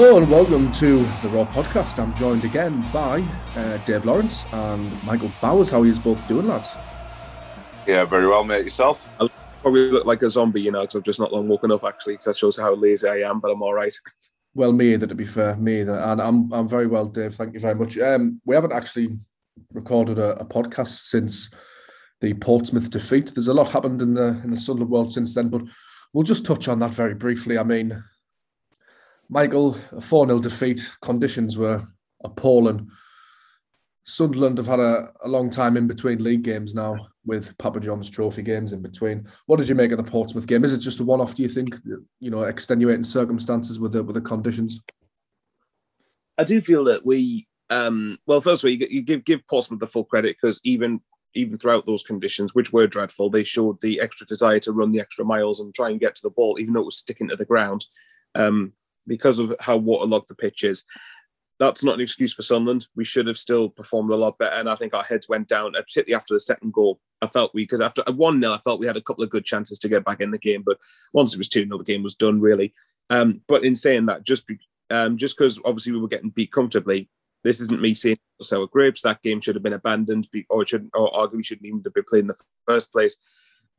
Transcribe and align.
Hello 0.00 0.16
and 0.16 0.30
welcome 0.30 0.72
to 0.72 1.00
the 1.20 1.28
Roar 1.28 1.44
Podcast. 1.48 1.98
I'm 1.98 2.14
joined 2.14 2.42
again 2.42 2.82
by 2.90 3.20
uh, 3.54 3.76
Dave 3.84 4.06
Lawrence 4.06 4.46
and 4.50 4.90
Michael 5.04 5.30
Bowers. 5.42 5.68
How 5.68 5.82
are 5.82 5.84
you 5.84 5.92
both 6.00 6.26
doing, 6.26 6.46
lads? 6.46 6.72
Yeah, 7.86 8.06
very 8.06 8.26
well, 8.26 8.42
mate. 8.42 8.64
Yourself? 8.64 9.06
I 9.20 9.28
probably 9.60 9.90
look 9.90 10.06
like 10.06 10.22
a 10.22 10.30
zombie, 10.30 10.62
you 10.62 10.70
know, 10.70 10.80
because 10.80 10.96
I've 10.96 11.02
just 11.02 11.20
not 11.20 11.34
long 11.34 11.48
woken 11.48 11.70
up 11.70 11.84
actually, 11.84 12.14
because 12.14 12.24
that 12.24 12.38
shows 12.38 12.56
how 12.56 12.74
lazy 12.74 13.08
I 13.08 13.28
am. 13.28 13.40
But 13.40 13.50
I'm 13.50 13.60
all 13.60 13.74
right. 13.74 13.92
Well, 14.54 14.72
me 14.72 14.94
either, 14.94 15.06
to 15.06 15.14
be 15.14 15.26
fair, 15.26 15.54
me 15.56 15.82
either, 15.82 15.98
and 15.98 16.22
I'm 16.22 16.50
I'm 16.50 16.66
very 16.66 16.86
well, 16.86 17.04
Dave. 17.04 17.34
Thank 17.34 17.52
you 17.52 17.60
very 17.60 17.74
much. 17.74 17.98
Um, 17.98 18.40
we 18.46 18.54
haven't 18.54 18.72
actually 18.72 19.18
recorded 19.74 20.18
a, 20.18 20.30
a 20.40 20.46
podcast 20.46 21.10
since 21.10 21.50
the 22.22 22.32
Portsmouth 22.32 22.88
defeat. 22.88 23.32
There's 23.34 23.48
a 23.48 23.54
lot 23.54 23.68
happened 23.68 24.00
in 24.00 24.14
the 24.14 24.28
in 24.44 24.50
the 24.50 24.56
Sunderland 24.58 24.92
world 24.92 25.12
since 25.12 25.34
then, 25.34 25.50
but 25.50 25.60
we'll 26.14 26.24
just 26.24 26.46
touch 26.46 26.68
on 26.68 26.78
that 26.78 26.94
very 26.94 27.12
briefly. 27.12 27.58
I 27.58 27.64
mean, 27.64 28.02
Michael, 29.30 29.76
a 29.92 30.00
4 30.00 30.26
0 30.26 30.38
defeat, 30.40 30.90
conditions 31.00 31.56
were 31.56 31.86
appalling. 32.24 32.90
Sunderland 34.02 34.58
have 34.58 34.66
had 34.66 34.80
a, 34.80 35.12
a 35.22 35.28
long 35.28 35.50
time 35.50 35.76
in 35.76 35.86
between 35.86 36.22
league 36.22 36.42
games 36.42 36.74
now 36.74 36.96
with 37.24 37.56
Papa 37.58 37.78
John's 37.78 38.10
trophy 38.10 38.42
games 38.42 38.72
in 38.72 38.82
between. 38.82 39.26
What 39.46 39.60
did 39.60 39.68
you 39.68 39.76
make 39.76 39.92
of 39.92 39.98
the 39.98 40.10
Portsmouth 40.10 40.48
game? 40.48 40.64
Is 40.64 40.72
it 40.72 40.78
just 40.78 40.98
a 40.98 41.04
one 41.04 41.20
off, 41.20 41.36
do 41.36 41.44
you 41.44 41.48
think? 41.48 41.76
You 42.18 42.30
know, 42.30 42.42
extenuating 42.42 43.04
circumstances 43.04 43.78
with 43.78 43.92
the 43.92 44.02
with 44.02 44.14
the 44.14 44.20
conditions? 44.20 44.80
I 46.36 46.44
do 46.44 46.60
feel 46.60 46.84
that 46.84 47.06
we 47.06 47.46
um, 47.70 48.18
well, 48.26 48.40
first 48.40 48.64
of 48.64 48.68
all, 48.68 48.72
you, 48.72 48.86
you 48.90 49.02
give 49.02 49.24
give 49.24 49.46
Portsmouth 49.46 49.78
the 49.78 49.86
full 49.86 50.04
credit 50.04 50.36
because 50.40 50.60
even 50.64 51.00
even 51.34 51.56
throughout 51.56 51.86
those 51.86 52.02
conditions, 52.02 52.52
which 52.52 52.72
were 52.72 52.88
dreadful, 52.88 53.30
they 53.30 53.44
showed 53.44 53.80
the 53.80 54.00
extra 54.00 54.26
desire 54.26 54.58
to 54.58 54.72
run 54.72 54.90
the 54.90 54.98
extra 54.98 55.24
miles 55.24 55.60
and 55.60 55.72
try 55.72 55.88
and 55.88 56.00
get 56.00 56.16
to 56.16 56.22
the 56.22 56.30
ball, 56.30 56.58
even 56.58 56.74
though 56.74 56.80
it 56.80 56.86
was 56.86 56.98
sticking 56.98 57.28
to 57.28 57.36
the 57.36 57.44
ground. 57.44 57.84
Um, 58.34 58.72
because 59.06 59.38
of 59.38 59.54
how 59.60 59.76
waterlogged 59.76 60.28
the 60.28 60.34
pitch 60.34 60.64
is. 60.64 60.84
That's 61.58 61.84
not 61.84 61.96
an 61.96 62.00
excuse 62.00 62.32
for 62.32 62.42
Sunderland. 62.42 62.86
We 62.96 63.04
should 63.04 63.26
have 63.26 63.36
still 63.36 63.68
performed 63.68 64.10
a 64.10 64.16
lot 64.16 64.38
better. 64.38 64.54
And 64.54 64.68
I 64.68 64.76
think 64.76 64.94
our 64.94 65.02
heads 65.02 65.28
went 65.28 65.46
down, 65.46 65.72
particularly 65.72 66.14
after 66.14 66.34
the 66.34 66.40
second 66.40 66.72
goal. 66.72 67.00
I 67.20 67.26
felt 67.26 67.52
we, 67.52 67.64
because 67.64 67.82
after 67.82 68.02
1 68.06 68.40
0, 68.40 68.52
I 68.52 68.58
felt 68.58 68.80
we 68.80 68.86
had 68.86 68.96
a 68.96 69.02
couple 69.02 69.22
of 69.22 69.30
good 69.30 69.44
chances 69.44 69.78
to 69.80 69.88
get 69.88 70.04
back 70.04 70.22
in 70.22 70.30
the 70.30 70.38
game. 70.38 70.62
But 70.64 70.78
once 71.12 71.34
it 71.34 71.38
was 71.38 71.48
2 71.48 71.64
0, 71.66 71.76
the 71.76 71.84
game 71.84 72.02
was 72.02 72.14
done, 72.14 72.40
really. 72.40 72.72
Um, 73.10 73.42
but 73.46 73.64
in 73.64 73.76
saying 73.76 74.06
that, 74.06 74.22
just 74.22 74.48
um, 74.90 75.16
just 75.18 75.36
because 75.36 75.60
obviously 75.64 75.92
we 75.92 75.98
were 75.98 76.08
getting 76.08 76.30
beat 76.30 76.50
comfortably, 76.50 77.10
this 77.44 77.60
isn't 77.60 77.80
me 77.80 77.94
saying 77.94 78.18
sour 78.42 78.66
grapes. 78.66 79.02
That 79.02 79.22
game 79.22 79.40
should 79.40 79.54
have 79.54 79.62
been 79.62 79.72
abandoned, 79.72 80.28
or 80.48 80.66
shouldn't, 80.66 80.92
or 80.94 81.10
arguably 81.12 81.44
shouldn't 81.44 81.66
even 81.66 81.82
have 81.84 81.94
been 81.94 82.04
played 82.08 82.20
in 82.20 82.26
the 82.28 82.40
first 82.66 82.92
place. 82.92 83.16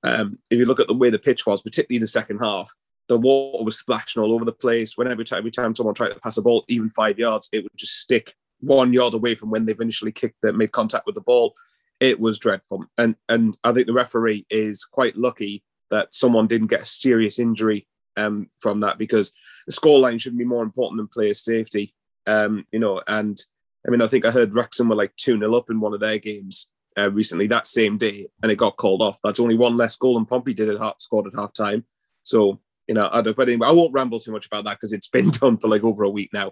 Um, 0.03 0.39
if 0.49 0.57
you 0.57 0.65
look 0.65 0.79
at 0.79 0.87
the 0.87 0.93
way 0.93 1.09
the 1.09 1.19
pitch 1.19 1.45
was, 1.45 1.61
particularly 1.61 1.99
the 1.99 2.07
second 2.07 2.39
half, 2.39 2.71
the 3.07 3.17
water 3.17 3.63
was 3.63 3.77
splashing 3.77 4.21
all 4.21 4.33
over 4.33 4.45
the 4.45 4.51
place. 4.51 4.97
When 4.97 5.07
every 5.07 5.25
time, 5.25 5.39
every 5.39 5.51
time 5.51 5.75
someone 5.75 5.95
tried 5.95 6.09
to 6.09 6.19
pass 6.19 6.37
a 6.37 6.41
ball, 6.41 6.63
even 6.67 6.89
five 6.91 7.19
yards, 7.19 7.49
it 7.51 7.63
would 7.63 7.71
just 7.75 7.99
stick 7.99 8.33
one 8.61 8.93
yard 8.93 9.13
away 9.13 9.35
from 9.35 9.49
when 9.49 9.65
they've 9.65 9.79
initially 9.79 10.11
kicked 10.11 10.41
that 10.41 10.55
made 10.55 10.71
contact 10.71 11.05
with 11.05 11.15
the 11.15 11.21
ball. 11.21 11.53
It 11.99 12.19
was 12.19 12.39
dreadful. 12.39 12.85
And 12.97 13.15
and 13.29 13.57
I 13.63 13.73
think 13.73 13.87
the 13.87 13.93
referee 13.93 14.45
is 14.49 14.85
quite 14.85 15.17
lucky 15.17 15.63
that 15.89 16.13
someone 16.15 16.47
didn't 16.47 16.67
get 16.67 16.83
a 16.83 16.85
serious 16.85 17.37
injury 17.37 17.87
um, 18.17 18.49
from 18.59 18.79
that 18.79 18.97
because 18.97 19.33
the 19.67 19.73
scoreline 19.73 20.19
shouldn't 20.19 20.39
be 20.39 20.45
more 20.45 20.63
important 20.63 20.97
than 20.97 21.07
player 21.07 21.33
safety. 21.33 21.93
Um, 22.27 22.65
you 22.71 22.79
know, 22.79 23.01
and 23.07 23.37
I 23.85 23.91
mean, 23.91 24.01
I 24.01 24.07
think 24.07 24.25
I 24.25 24.31
heard 24.31 24.55
Wrexham 24.55 24.89
were 24.89 24.95
like 24.95 25.15
2 25.17 25.37
0 25.37 25.53
up 25.53 25.69
in 25.69 25.79
one 25.79 25.93
of 25.93 25.99
their 25.99 26.17
games 26.17 26.69
uh, 26.97 27.11
recently 27.11 27.47
that 27.47 27.67
same 27.67 27.97
day, 27.97 28.27
and 28.41 28.51
it 28.51 28.57
got 28.57 28.77
called 28.77 29.01
off. 29.01 29.19
That's 29.23 29.39
only 29.39 29.55
one 29.55 29.77
less 29.77 29.95
goal 29.95 30.15
than 30.15 30.25
Pompey 30.25 30.53
did 30.53 30.69
at 30.69 30.79
half, 30.79 30.95
scored 30.99 31.27
at 31.27 31.39
half 31.39 31.53
time. 31.53 31.85
So 32.23 32.59
you 32.91 32.95
know, 32.95 33.07
I 33.09 33.21
but 33.21 33.47
anyway, 33.47 33.69
I 33.69 33.71
won't 33.71 33.93
ramble 33.93 34.19
too 34.19 34.33
much 34.33 34.47
about 34.47 34.65
that 34.65 34.73
because 34.73 34.91
it's 34.91 35.07
been 35.07 35.29
done 35.31 35.57
for 35.57 35.69
like 35.69 35.81
over 35.81 36.03
a 36.03 36.09
week 36.09 36.29
now. 36.33 36.51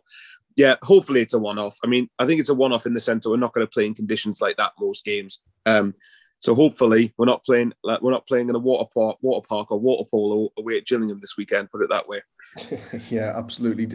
Yeah, 0.56 0.76
hopefully 0.84 1.20
it's 1.20 1.34
a 1.34 1.40
one-off. 1.40 1.78
I 1.84 1.88
mean, 1.88 2.10
I 2.18 2.26
think 2.26 2.40
it's 2.40 2.48
a 2.48 2.56
one-off 2.56 2.86
in 2.86 2.94
the 2.94 3.02
sense 3.02 3.26
that 3.26 3.30
we're 3.30 3.36
not 3.36 3.54
going 3.54 3.68
to 3.68 3.72
play 3.72 3.86
in 3.86 3.94
conditions 3.94 4.40
like 4.40 4.56
that 4.56 4.72
most 4.80 5.04
games. 5.04 5.42
Um, 5.66 5.96
so 6.40 6.56
hopefully 6.56 7.14
we're 7.18 7.26
not 7.26 7.44
playing 7.44 7.74
like 7.84 8.02
we're 8.02 8.14
not 8.14 8.26
playing 8.26 8.48
in 8.48 8.56
a 8.56 8.60
water 8.60 8.90
park, 8.94 9.18
water 9.22 9.46
park 9.46 9.70
or 9.70 9.82
water 9.82 10.08
polo 10.10 10.48
away 10.58 10.78
at 10.78 10.86
Gillingham 10.86 11.20
this 11.20 11.36
weekend. 11.36 11.72
Put 11.72 11.82
it 11.82 11.90
that 11.90 12.08
way. 12.08 12.22
yeah, 13.10 13.34
absolutely. 13.36 13.86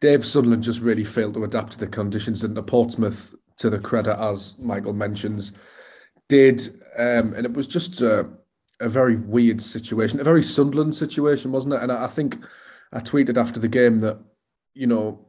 Dave 0.00 0.26
Sunderland 0.26 0.64
just 0.64 0.80
really 0.80 1.04
failed 1.04 1.34
to 1.34 1.44
adapt 1.44 1.74
to 1.74 1.78
the 1.78 1.86
conditions, 1.86 2.42
and 2.42 2.56
the 2.56 2.62
Portsmouth, 2.62 3.36
to 3.58 3.70
the 3.70 3.78
credit 3.78 4.20
as 4.20 4.58
Michael 4.58 4.94
mentions, 4.94 5.52
did, 6.28 6.60
um, 6.98 7.34
and 7.34 7.46
it 7.46 7.52
was 7.52 7.68
just. 7.68 8.02
Uh, 8.02 8.24
a 8.80 8.88
very 8.88 9.16
weird 9.16 9.60
situation, 9.60 10.20
a 10.20 10.24
very 10.24 10.42
Sunderland 10.42 10.94
situation, 10.94 11.52
wasn't 11.52 11.74
it? 11.74 11.82
And 11.82 11.90
I, 11.90 12.04
I 12.04 12.08
think 12.08 12.38
I 12.92 13.00
tweeted 13.00 13.36
after 13.36 13.60
the 13.60 13.68
game 13.68 13.98
that, 14.00 14.18
you 14.74 14.86
know, 14.86 15.26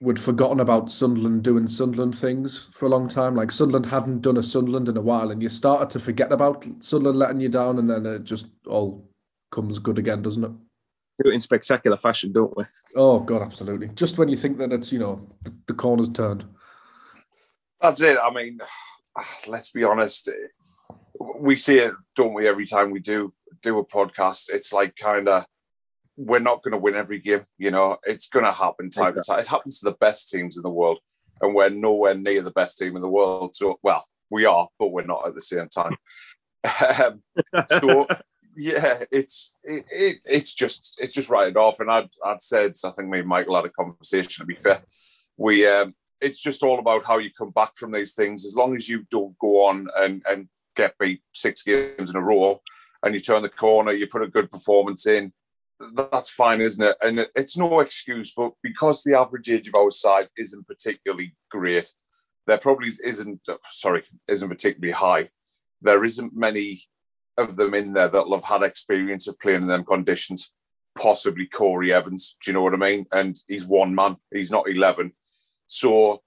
we'd 0.00 0.18
forgotten 0.18 0.60
about 0.60 0.90
Sunderland 0.90 1.44
doing 1.44 1.66
Sunderland 1.66 2.16
things 2.16 2.58
for 2.72 2.86
a 2.86 2.88
long 2.88 3.08
time. 3.08 3.34
Like 3.34 3.50
Sunderland 3.50 3.86
hadn't 3.86 4.22
done 4.22 4.36
a 4.36 4.42
Sunderland 4.42 4.88
in 4.88 4.96
a 4.96 5.00
while, 5.00 5.30
and 5.30 5.42
you 5.42 5.48
started 5.48 5.90
to 5.90 6.00
forget 6.00 6.32
about 6.32 6.66
Sunderland 6.80 7.18
letting 7.18 7.40
you 7.40 7.48
down, 7.48 7.78
and 7.78 7.88
then 7.88 8.06
it 8.06 8.24
just 8.24 8.48
all 8.66 9.08
comes 9.50 9.78
good 9.78 9.98
again, 9.98 10.22
doesn't 10.22 10.44
it? 10.44 10.52
Do 11.22 11.30
it 11.30 11.34
in 11.34 11.40
spectacular 11.40 11.96
fashion, 11.96 12.32
don't 12.32 12.56
we? 12.56 12.64
Oh 12.96 13.20
God, 13.20 13.42
absolutely. 13.42 13.88
Just 13.88 14.18
when 14.18 14.28
you 14.28 14.36
think 14.36 14.58
that 14.58 14.72
it's 14.72 14.92
you 14.92 14.98
know 14.98 15.28
the, 15.42 15.54
the 15.66 15.74
corner's 15.74 16.08
turned. 16.08 16.44
That's 17.80 18.00
it. 18.00 18.18
I 18.22 18.32
mean, 18.32 18.58
let's 19.46 19.70
be 19.70 19.84
honest 19.84 20.28
we 21.38 21.56
see 21.56 21.78
it, 21.78 21.92
don't 22.16 22.34
we? 22.34 22.48
Every 22.48 22.66
time 22.66 22.90
we 22.90 23.00
do 23.00 23.32
do 23.62 23.78
a 23.78 23.86
podcast, 23.86 24.46
it's 24.48 24.72
like 24.72 24.96
kind 24.96 25.28
of 25.28 25.44
we're 26.16 26.38
not 26.38 26.62
going 26.62 26.72
to 26.72 26.78
win 26.78 26.94
every 26.94 27.18
game. 27.18 27.44
You 27.58 27.70
know, 27.70 27.96
it's 28.04 28.28
going 28.28 28.44
to 28.44 28.52
happen 28.52 28.90
time 28.90 29.14
to 29.14 29.22
time. 29.22 29.40
It 29.40 29.46
happens 29.46 29.78
to 29.80 29.86
the 29.86 29.96
best 29.96 30.30
teams 30.30 30.56
in 30.56 30.62
the 30.62 30.70
world, 30.70 30.98
and 31.40 31.54
we're 31.54 31.70
nowhere 31.70 32.14
near 32.14 32.42
the 32.42 32.50
best 32.50 32.78
team 32.78 32.96
in 32.96 33.02
the 33.02 33.08
world. 33.08 33.54
So, 33.54 33.78
well, 33.82 34.04
we 34.30 34.44
are, 34.44 34.68
but 34.78 34.88
we're 34.88 35.04
not 35.04 35.26
at 35.26 35.34
the 35.34 35.40
same 35.40 35.68
time. 35.68 35.96
um, 36.98 37.22
so, 37.66 38.06
yeah, 38.56 39.04
it's 39.10 39.52
it, 39.64 39.84
it, 39.90 40.18
it's 40.24 40.54
just 40.54 40.98
it's 41.00 41.14
just 41.14 41.30
write 41.30 41.48
it 41.48 41.56
off. 41.56 41.80
And 41.80 41.90
I'd 41.90 42.10
I'd 42.24 42.42
said 42.42 42.74
I 42.84 42.90
think 42.90 43.08
me 43.08 43.20
and 43.20 43.28
Michael 43.28 43.56
had 43.56 43.64
a 43.64 43.70
conversation. 43.70 44.42
To 44.42 44.46
be 44.46 44.56
fair, 44.56 44.82
we 45.36 45.66
um, 45.66 45.94
it's 46.20 46.42
just 46.42 46.62
all 46.62 46.78
about 46.78 47.04
how 47.04 47.18
you 47.18 47.30
come 47.36 47.50
back 47.50 47.76
from 47.76 47.92
these 47.92 48.14
things. 48.14 48.44
As 48.44 48.54
long 48.54 48.74
as 48.74 48.88
you 48.88 49.04
don't 49.10 49.38
go 49.38 49.66
on 49.66 49.88
and 49.96 50.22
and 50.28 50.48
get 50.76 50.98
beat 50.98 51.22
six 51.32 51.62
games 51.62 52.10
in 52.10 52.16
a 52.16 52.22
row 52.22 52.60
and 53.02 53.14
you 53.14 53.20
turn 53.20 53.42
the 53.42 53.48
corner, 53.48 53.92
you 53.92 54.06
put 54.06 54.22
a 54.22 54.28
good 54.28 54.50
performance 54.50 55.06
in, 55.06 55.32
that's 55.94 56.30
fine, 56.30 56.60
isn't 56.60 56.84
it? 56.84 56.96
And 57.00 57.26
it's 57.34 57.56
no 57.56 57.80
excuse, 57.80 58.32
but 58.36 58.52
because 58.62 59.02
the 59.02 59.18
average 59.18 59.50
age 59.50 59.68
of 59.68 59.74
our 59.74 59.90
side 59.90 60.28
isn't 60.36 60.66
particularly 60.66 61.34
great, 61.50 61.88
there 62.46 62.58
probably 62.58 62.90
isn't, 63.04 63.40
sorry, 63.70 64.04
isn't 64.28 64.48
particularly 64.48 64.92
high. 64.92 65.28
There 65.80 66.04
isn't 66.04 66.36
many 66.36 66.82
of 67.36 67.56
them 67.56 67.74
in 67.74 67.92
there 67.92 68.08
that'll 68.08 68.34
have 68.34 68.44
had 68.44 68.62
experience 68.62 69.26
of 69.26 69.38
playing 69.40 69.62
in 69.62 69.68
them 69.68 69.84
conditions. 69.84 70.52
Possibly 70.94 71.46
Corey 71.46 71.92
Evans, 71.92 72.36
do 72.44 72.50
you 72.50 72.54
know 72.54 72.62
what 72.62 72.74
I 72.74 72.76
mean? 72.76 73.06
And 73.12 73.36
he's 73.48 73.66
one 73.66 73.94
man, 73.94 74.16
he's 74.32 74.50
not 74.50 74.68
11. 74.68 75.12
So 75.66 76.22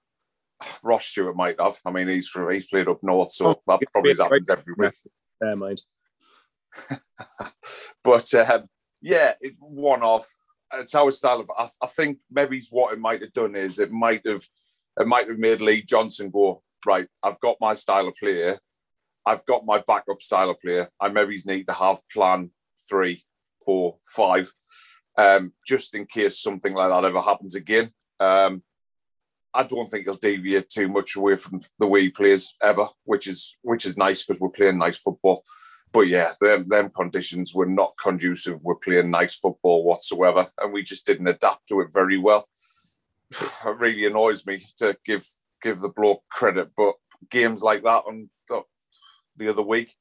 Ross 0.82 1.06
Stewart 1.06 1.36
might 1.36 1.60
have. 1.60 1.78
I 1.84 1.90
mean, 1.90 2.08
he's 2.08 2.28
from, 2.28 2.52
he's 2.52 2.66
played 2.66 2.88
up 2.88 3.02
north, 3.02 3.32
so 3.32 3.48
oh, 3.48 3.62
that 3.66 3.80
probably 3.92 4.14
happens 4.14 4.48
every 4.48 4.74
week. 4.76 4.92
Fair 5.38 5.56
mind. 5.56 5.82
but 8.04 8.34
um, 8.34 8.68
yeah, 9.00 9.34
it's 9.40 9.58
one 9.60 10.02
off. 10.02 10.34
It's 10.74 10.94
our 10.94 11.10
style 11.10 11.40
of. 11.40 11.50
I, 11.56 11.68
I 11.82 11.86
think 11.86 12.20
maybe 12.30 12.62
what 12.70 12.92
it 12.92 12.98
might 12.98 13.20
have 13.20 13.32
done 13.32 13.54
is 13.54 13.78
it 13.78 13.92
might 13.92 14.26
have 14.26 14.44
it 14.98 15.06
might 15.06 15.28
have 15.28 15.38
made 15.38 15.60
Lee 15.60 15.82
Johnson 15.82 16.30
go 16.30 16.62
right. 16.84 17.06
I've 17.22 17.40
got 17.40 17.56
my 17.60 17.74
style 17.74 18.08
of 18.08 18.16
player. 18.16 18.58
I've 19.26 19.44
got 19.44 19.66
my 19.66 19.82
backup 19.86 20.22
style 20.22 20.50
of 20.50 20.60
player. 20.60 20.88
I 21.00 21.08
maybe 21.08 21.36
need 21.46 21.66
to 21.66 21.72
have 21.72 21.98
plan 22.12 22.50
three, 22.88 23.22
four, 23.64 23.96
five, 24.06 24.52
um, 25.18 25.52
just 25.66 25.94
in 25.94 26.06
case 26.06 26.40
something 26.40 26.72
like 26.72 26.88
that 26.88 27.04
ever 27.04 27.20
happens 27.20 27.54
again. 27.54 27.90
Um, 28.20 28.62
I 29.56 29.62
don't 29.62 29.88
think 29.90 30.04
he'll 30.04 30.16
deviate 30.16 30.68
too 30.68 30.88
much 30.88 31.16
away 31.16 31.36
from 31.36 31.62
the 31.78 31.86
way 31.86 32.02
he 32.02 32.10
plays 32.10 32.54
ever, 32.62 32.88
which 33.04 33.26
is 33.26 33.56
which 33.62 33.86
is 33.86 33.96
nice 33.96 34.24
because 34.24 34.40
we're 34.40 34.50
playing 34.50 34.78
nice 34.78 34.98
football. 34.98 35.42
But 35.92 36.08
yeah, 36.08 36.32
them, 36.40 36.68
them 36.68 36.90
conditions 36.90 37.54
were 37.54 37.66
not 37.66 37.94
conducive. 38.02 38.62
We're 38.62 38.74
playing 38.74 39.10
nice 39.10 39.36
football 39.36 39.82
whatsoever, 39.82 40.50
and 40.60 40.72
we 40.72 40.82
just 40.82 41.06
didn't 41.06 41.26
adapt 41.28 41.68
to 41.68 41.80
it 41.80 41.88
very 41.92 42.18
well. 42.18 42.46
It 43.66 43.78
really 43.78 44.06
annoys 44.06 44.46
me 44.46 44.66
to 44.78 44.96
give 45.04 45.26
give 45.62 45.80
the 45.80 45.88
bloke 45.88 46.22
credit, 46.30 46.70
but 46.76 46.94
games 47.30 47.62
like 47.62 47.82
that 47.82 48.04
on 48.06 48.28
uh, 48.52 48.60
the 49.36 49.48
other 49.48 49.62
week, 49.62 49.94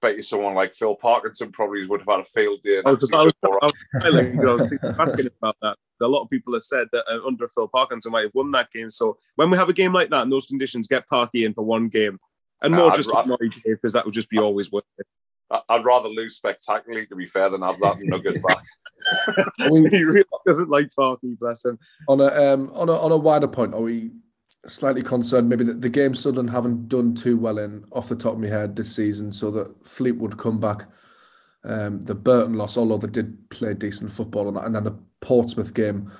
bet 0.00 0.16
you 0.16 0.22
someone 0.22 0.54
like 0.54 0.74
Phil 0.74 0.94
Parkinson 0.94 1.52
probably 1.52 1.86
would 1.86 2.00
have 2.00 2.08
had 2.08 2.20
a 2.20 2.24
field 2.24 2.62
day. 2.62 2.82
I 2.84 2.90
was, 2.90 3.08
I 3.12 3.24
was, 3.24 3.34
I 3.42 4.10
was, 4.10 4.72
asking 4.98 5.28
about 5.40 5.56
that. 5.62 5.76
A 6.02 6.08
lot 6.08 6.22
of 6.22 6.30
people 6.30 6.54
have 6.54 6.62
said 6.62 6.86
that 6.92 7.04
uh, 7.10 7.26
under 7.26 7.46
Phil 7.48 7.68
Parkinson 7.68 8.12
might 8.12 8.24
have 8.24 8.34
won 8.34 8.50
that 8.52 8.70
game. 8.70 8.90
So 8.90 9.18
when 9.36 9.50
we 9.50 9.58
have 9.58 9.68
a 9.68 9.74
game 9.74 9.92
like 9.92 10.10
that 10.10 10.22
in 10.22 10.30
those 10.30 10.46
conditions, 10.46 10.88
get 10.88 11.08
Parky 11.08 11.44
in 11.44 11.52
for 11.52 11.62
one 11.62 11.88
game 11.88 12.18
and 12.62 12.74
more 12.74 12.90
just 12.92 13.14
I'd, 13.14 13.26
annoy 13.26 13.36
because 13.64 13.92
that 13.92 14.04
would 14.04 14.14
just 14.14 14.30
be 14.30 14.38
always 14.38 14.70
worth 14.72 14.84
it. 14.98 15.06
I'd 15.68 15.84
rather 15.84 16.08
lose 16.08 16.36
spectacularly, 16.36 17.06
to 17.06 17.16
be 17.16 17.26
fair, 17.26 17.50
than 17.50 17.62
have 17.62 17.80
that 17.80 17.96
nugget 18.00 18.40
back. 18.46 18.62
we, 19.70 19.88
he 19.90 20.04
really 20.04 20.24
doesn't 20.46 20.70
like 20.70 20.90
Parky, 20.94 21.34
bless 21.34 21.64
him. 21.64 21.78
On 22.08 22.20
a 22.20 22.26
um, 22.26 22.70
on 22.74 22.88
a 22.88 22.92
on 22.92 23.12
a 23.12 23.16
wider 23.16 23.48
point, 23.48 23.74
are 23.74 23.80
we 23.80 24.10
slightly 24.66 25.02
concerned 25.02 25.48
maybe 25.48 25.64
that 25.64 25.80
the 25.80 25.88
game 25.88 26.14
Sunderland 26.14 26.50
haven't 26.50 26.88
done 26.88 27.14
too 27.14 27.36
well 27.38 27.58
in 27.58 27.84
off 27.92 28.08
the 28.08 28.16
top 28.16 28.34
of 28.34 28.40
my 28.40 28.48
head 28.48 28.76
this 28.76 28.94
season, 28.94 29.32
so 29.32 29.50
that 29.50 29.86
Fleetwood 29.86 30.38
come 30.38 30.60
back. 30.60 30.86
Um, 31.62 32.00
the 32.00 32.14
Burton 32.14 32.54
loss, 32.54 32.78
although 32.78 32.96
they 32.98 33.08
did 33.08 33.50
play 33.50 33.74
decent 33.74 34.12
football 34.12 34.48
on 34.48 34.54
that, 34.54 34.64
and 34.64 34.74
then 34.74 34.84
the 34.84 34.98
Portsmouth 35.20 35.74
game, 35.74 36.10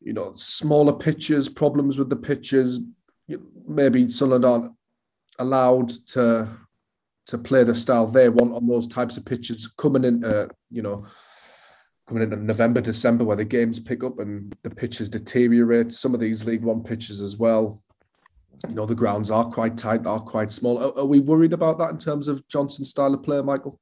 you 0.00 0.12
know, 0.12 0.32
smaller 0.34 0.92
pitches, 0.92 1.48
problems 1.48 1.98
with 1.98 2.08
the 2.08 2.16
pitches, 2.16 2.80
maybe 3.66 4.08
Sunderland 4.08 4.44
aren't 4.44 4.72
allowed 5.38 5.88
to 6.08 6.48
to 7.26 7.38
play 7.38 7.62
the 7.62 7.74
style 7.74 8.06
they 8.06 8.28
want 8.28 8.54
on 8.54 8.66
those 8.66 8.88
types 8.88 9.16
of 9.16 9.24
pitches 9.24 9.68
coming 9.68 10.04
in, 10.04 10.24
uh, 10.24 10.48
you 10.70 10.82
know, 10.82 11.06
coming 12.10 12.24
into 12.24 12.34
November, 12.34 12.80
December, 12.80 13.22
where 13.22 13.36
the 13.36 13.44
games 13.44 13.78
pick 13.78 14.02
up 14.02 14.18
and 14.18 14.52
the 14.64 14.70
pitches 14.70 15.08
deteriorate. 15.08 15.92
Some 15.92 16.12
of 16.12 16.18
these 16.18 16.44
League 16.44 16.64
One 16.64 16.82
pitches 16.82 17.20
as 17.20 17.36
well. 17.36 17.80
You 18.68 18.74
know, 18.74 18.84
the 18.84 18.96
grounds 18.96 19.30
are 19.30 19.44
quite 19.44 19.78
tight, 19.78 20.04
are 20.06 20.18
quite 20.18 20.50
small. 20.50 20.78
Are, 20.78 20.98
are 20.98 21.06
we 21.06 21.20
worried 21.20 21.52
about 21.52 21.78
that 21.78 21.90
in 21.90 21.98
terms 21.98 22.26
of 22.26 22.46
Johnson's 22.48 22.90
style 22.90 23.14
of 23.14 23.22
play, 23.22 23.40
Michael? 23.42 23.78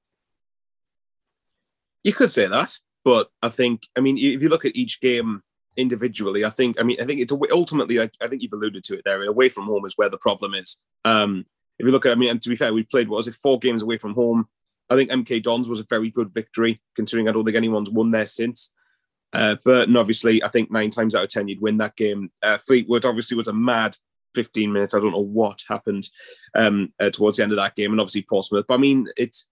You 2.04 2.12
could 2.12 2.30
say 2.30 2.46
that, 2.46 2.76
but 3.02 3.30
I 3.42 3.48
think, 3.48 3.86
I 3.96 4.00
mean, 4.00 4.18
if 4.18 4.42
you 4.42 4.50
look 4.50 4.66
at 4.66 4.76
each 4.76 5.00
game 5.00 5.42
individually, 5.78 6.44
I 6.44 6.50
think, 6.50 6.78
I 6.78 6.82
mean, 6.82 7.00
I 7.00 7.06
think 7.06 7.20
it's 7.20 7.32
ultimately, 7.50 7.98
I, 7.98 8.10
I 8.20 8.28
think 8.28 8.42
you've 8.42 8.52
alluded 8.52 8.84
to 8.84 8.98
it 8.98 9.04
there. 9.06 9.22
Away 9.22 9.48
from 9.48 9.64
home 9.64 9.86
is 9.86 9.96
where 9.96 10.10
the 10.10 10.18
problem 10.18 10.52
is. 10.52 10.82
Um, 11.06 11.46
if 11.78 11.86
you 11.86 11.92
look 11.92 12.04
at, 12.04 12.12
I 12.12 12.16
mean, 12.16 12.28
and 12.28 12.42
to 12.42 12.50
be 12.50 12.56
fair, 12.56 12.74
we've 12.74 12.90
played 12.90 13.08
what 13.08 13.16
was 13.16 13.28
it, 13.28 13.36
four 13.36 13.58
games 13.58 13.80
away 13.80 13.96
from 13.96 14.12
home. 14.12 14.48
I 14.90 14.96
think 14.96 15.10
MK 15.10 15.42
Dons 15.42 15.68
was 15.68 15.80
a 15.80 15.86
very 15.88 16.10
good 16.10 16.32
victory, 16.32 16.80
considering 16.96 17.28
I 17.28 17.32
don't 17.32 17.44
think 17.44 17.56
anyone's 17.56 17.90
won 17.90 18.10
there 18.10 18.26
since. 18.26 18.72
Uh, 19.32 19.56
Burton, 19.62 19.96
obviously, 19.96 20.42
I 20.42 20.48
think 20.48 20.70
nine 20.70 20.90
times 20.90 21.14
out 21.14 21.24
of 21.24 21.28
ten 21.28 21.48
you'd 21.48 21.60
win 21.60 21.78
that 21.78 21.96
game. 21.96 22.30
Uh, 22.42 22.58
Fleetwood 22.58 23.04
obviously 23.04 23.36
was 23.36 23.48
a 23.48 23.52
mad 23.52 23.96
15 24.34 24.72
minutes. 24.72 24.94
I 24.94 25.00
don't 25.00 25.12
know 25.12 25.18
what 25.18 25.62
happened 25.68 26.08
um, 26.54 26.92
uh, 26.98 27.10
towards 27.10 27.36
the 27.36 27.42
end 27.42 27.52
of 27.52 27.58
that 27.58 27.76
game, 27.76 27.92
and 27.92 28.00
obviously 28.00 28.22
Portsmouth. 28.22 28.66
But 28.66 28.74
I 28.74 28.78
mean, 28.78 29.08
it's 29.16 29.48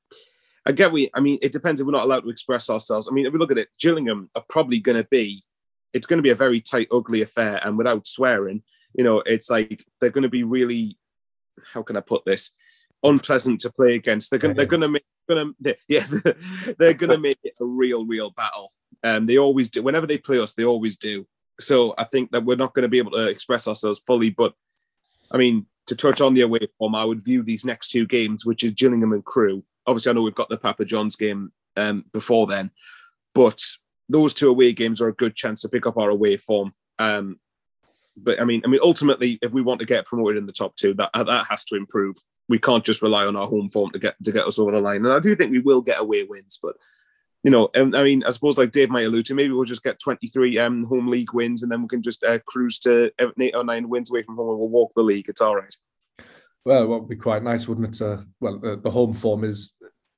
I 0.64 0.72
get 0.72 0.92
we. 0.92 1.10
I 1.14 1.20
mean, 1.20 1.38
it 1.42 1.52
depends 1.52 1.80
if 1.80 1.86
we're 1.86 1.92
not 1.92 2.04
allowed 2.04 2.20
to 2.20 2.30
express 2.30 2.70
ourselves. 2.70 3.08
I 3.08 3.12
mean, 3.12 3.26
if 3.26 3.32
we 3.32 3.38
look 3.38 3.52
at 3.52 3.58
it, 3.58 3.68
Gillingham 3.78 4.30
are 4.34 4.44
probably 4.48 4.78
going 4.78 4.96
to 4.96 5.08
be. 5.10 5.44
It's 5.92 6.06
going 6.06 6.18
to 6.18 6.22
be 6.22 6.30
a 6.30 6.34
very 6.34 6.60
tight, 6.60 6.88
ugly 6.92 7.22
affair, 7.22 7.60
and 7.62 7.78
without 7.78 8.06
swearing, 8.06 8.62
you 8.94 9.04
know, 9.04 9.22
it's 9.24 9.48
like 9.48 9.84
they're 10.00 10.10
going 10.10 10.22
to 10.22 10.28
be 10.28 10.42
really 10.42 10.98
how 11.72 11.82
can 11.82 11.96
I 11.96 12.00
put 12.00 12.24
this? 12.24 12.52
Unpleasant 13.02 13.60
to 13.60 13.72
play 13.72 13.94
against. 13.94 14.30
They're 14.30 14.38
going. 14.38 14.56
They're 14.56 14.66
going 14.66 14.82
to 14.82 14.88
make. 14.88 15.04
To. 15.28 15.54
Yeah. 15.88 16.06
They're 16.78 16.94
to 16.94 17.18
make 17.18 17.38
it 17.42 17.54
a 17.60 17.64
real, 17.64 18.06
real 18.06 18.30
battle. 18.30 18.72
Um, 19.02 19.26
they 19.26 19.38
always 19.38 19.70
do. 19.70 19.82
Whenever 19.82 20.06
they 20.06 20.18
play 20.18 20.38
us, 20.38 20.54
they 20.54 20.64
always 20.64 20.96
do. 20.96 21.26
So 21.60 21.94
I 21.96 22.04
think 22.04 22.32
that 22.32 22.44
we're 22.44 22.56
not 22.56 22.74
going 22.74 22.82
to 22.82 22.88
be 22.88 22.98
able 22.98 23.12
to 23.12 23.28
express 23.28 23.68
ourselves 23.68 24.00
fully. 24.06 24.30
But 24.30 24.54
I 25.30 25.36
mean, 25.36 25.66
to 25.86 25.96
touch 25.96 26.20
on 26.20 26.34
the 26.34 26.42
away 26.42 26.60
form, 26.78 26.94
I 26.94 27.04
would 27.04 27.24
view 27.24 27.42
these 27.42 27.64
next 27.64 27.90
two 27.90 28.06
games, 28.06 28.44
which 28.44 28.64
is 28.64 28.72
Gillingham 28.72 29.12
and 29.12 29.24
Crewe. 29.24 29.64
Obviously, 29.86 30.10
I 30.10 30.12
know 30.14 30.22
we've 30.22 30.34
got 30.34 30.48
the 30.48 30.58
Papa 30.58 30.84
John's 30.84 31.16
game 31.16 31.52
um, 31.76 32.04
before 32.12 32.46
then, 32.46 32.70
but 33.34 33.62
those 34.08 34.34
two 34.34 34.48
away 34.48 34.72
games 34.72 35.00
are 35.00 35.08
a 35.08 35.14
good 35.14 35.36
chance 35.36 35.62
to 35.62 35.68
pick 35.68 35.86
up 35.86 35.96
our 35.96 36.10
away 36.10 36.36
form. 36.36 36.74
Um, 36.98 37.38
but 38.16 38.40
I 38.40 38.44
mean, 38.44 38.62
I 38.64 38.68
mean, 38.68 38.80
ultimately, 38.82 39.38
if 39.42 39.52
we 39.52 39.62
want 39.62 39.80
to 39.80 39.86
get 39.86 40.06
promoted 40.06 40.38
in 40.38 40.46
the 40.46 40.52
top 40.52 40.74
two, 40.76 40.94
that 40.94 41.10
that 41.14 41.46
has 41.48 41.64
to 41.66 41.76
improve. 41.76 42.16
We 42.48 42.58
can't 42.58 42.84
just 42.84 43.02
rely 43.02 43.26
on 43.26 43.36
our 43.36 43.48
home 43.48 43.70
form 43.70 43.90
to 43.90 43.98
get 43.98 44.14
to 44.24 44.32
get 44.32 44.46
us 44.46 44.58
over 44.58 44.70
the 44.70 44.80
line. 44.80 45.04
And 45.04 45.12
I 45.12 45.18
do 45.18 45.34
think 45.34 45.50
we 45.50 45.60
will 45.60 45.82
get 45.82 46.00
away 46.00 46.24
wins, 46.24 46.58
but 46.62 46.76
you 47.46 47.50
know, 47.50 47.70
um, 47.76 47.94
I 47.94 48.02
mean, 48.02 48.24
I 48.24 48.30
suppose 48.30 48.58
like 48.58 48.72
Dave 48.72 48.90
might 48.90 49.06
allude 49.06 49.26
to, 49.26 49.34
maybe 49.34 49.52
we'll 49.52 49.64
just 49.64 49.84
get 49.84 50.00
23 50.00 50.58
um, 50.58 50.84
home 50.84 51.06
league 51.06 51.32
wins, 51.32 51.62
and 51.62 51.70
then 51.70 51.80
we 51.80 51.86
can 51.86 52.02
just 52.02 52.24
uh, 52.24 52.40
cruise 52.44 52.80
to 52.80 53.10
eight 53.38 53.54
or 53.54 53.62
nine 53.62 53.88
wins 53.88 54.10
away 54.10 54.24
from 54.24 54.34
home, 54.34 54.50
and 54.50 54.58
we'll 54.58 54.68
walk 54.68 54.90
the 54.96 55.02
league. 55.02 55.26
It's 55.28 55.40
all 55.40 55.54
right. 55.54 55.74
Well, 56.64 56.82
it 56.82 56.88
would 56.88 57.08
be 57.08 57.14
quite 57.14 57.44
nice, 57.44 57.68
wouldn't 57.68 57.88
it? 57.88 58.02
Uh, 58.04 58.22
well, 58.40 58.58
the, 58.58 58.80
the 58.82 58.90
home 58.90 59.14
form 59.14 59.44
is 59.44 59.74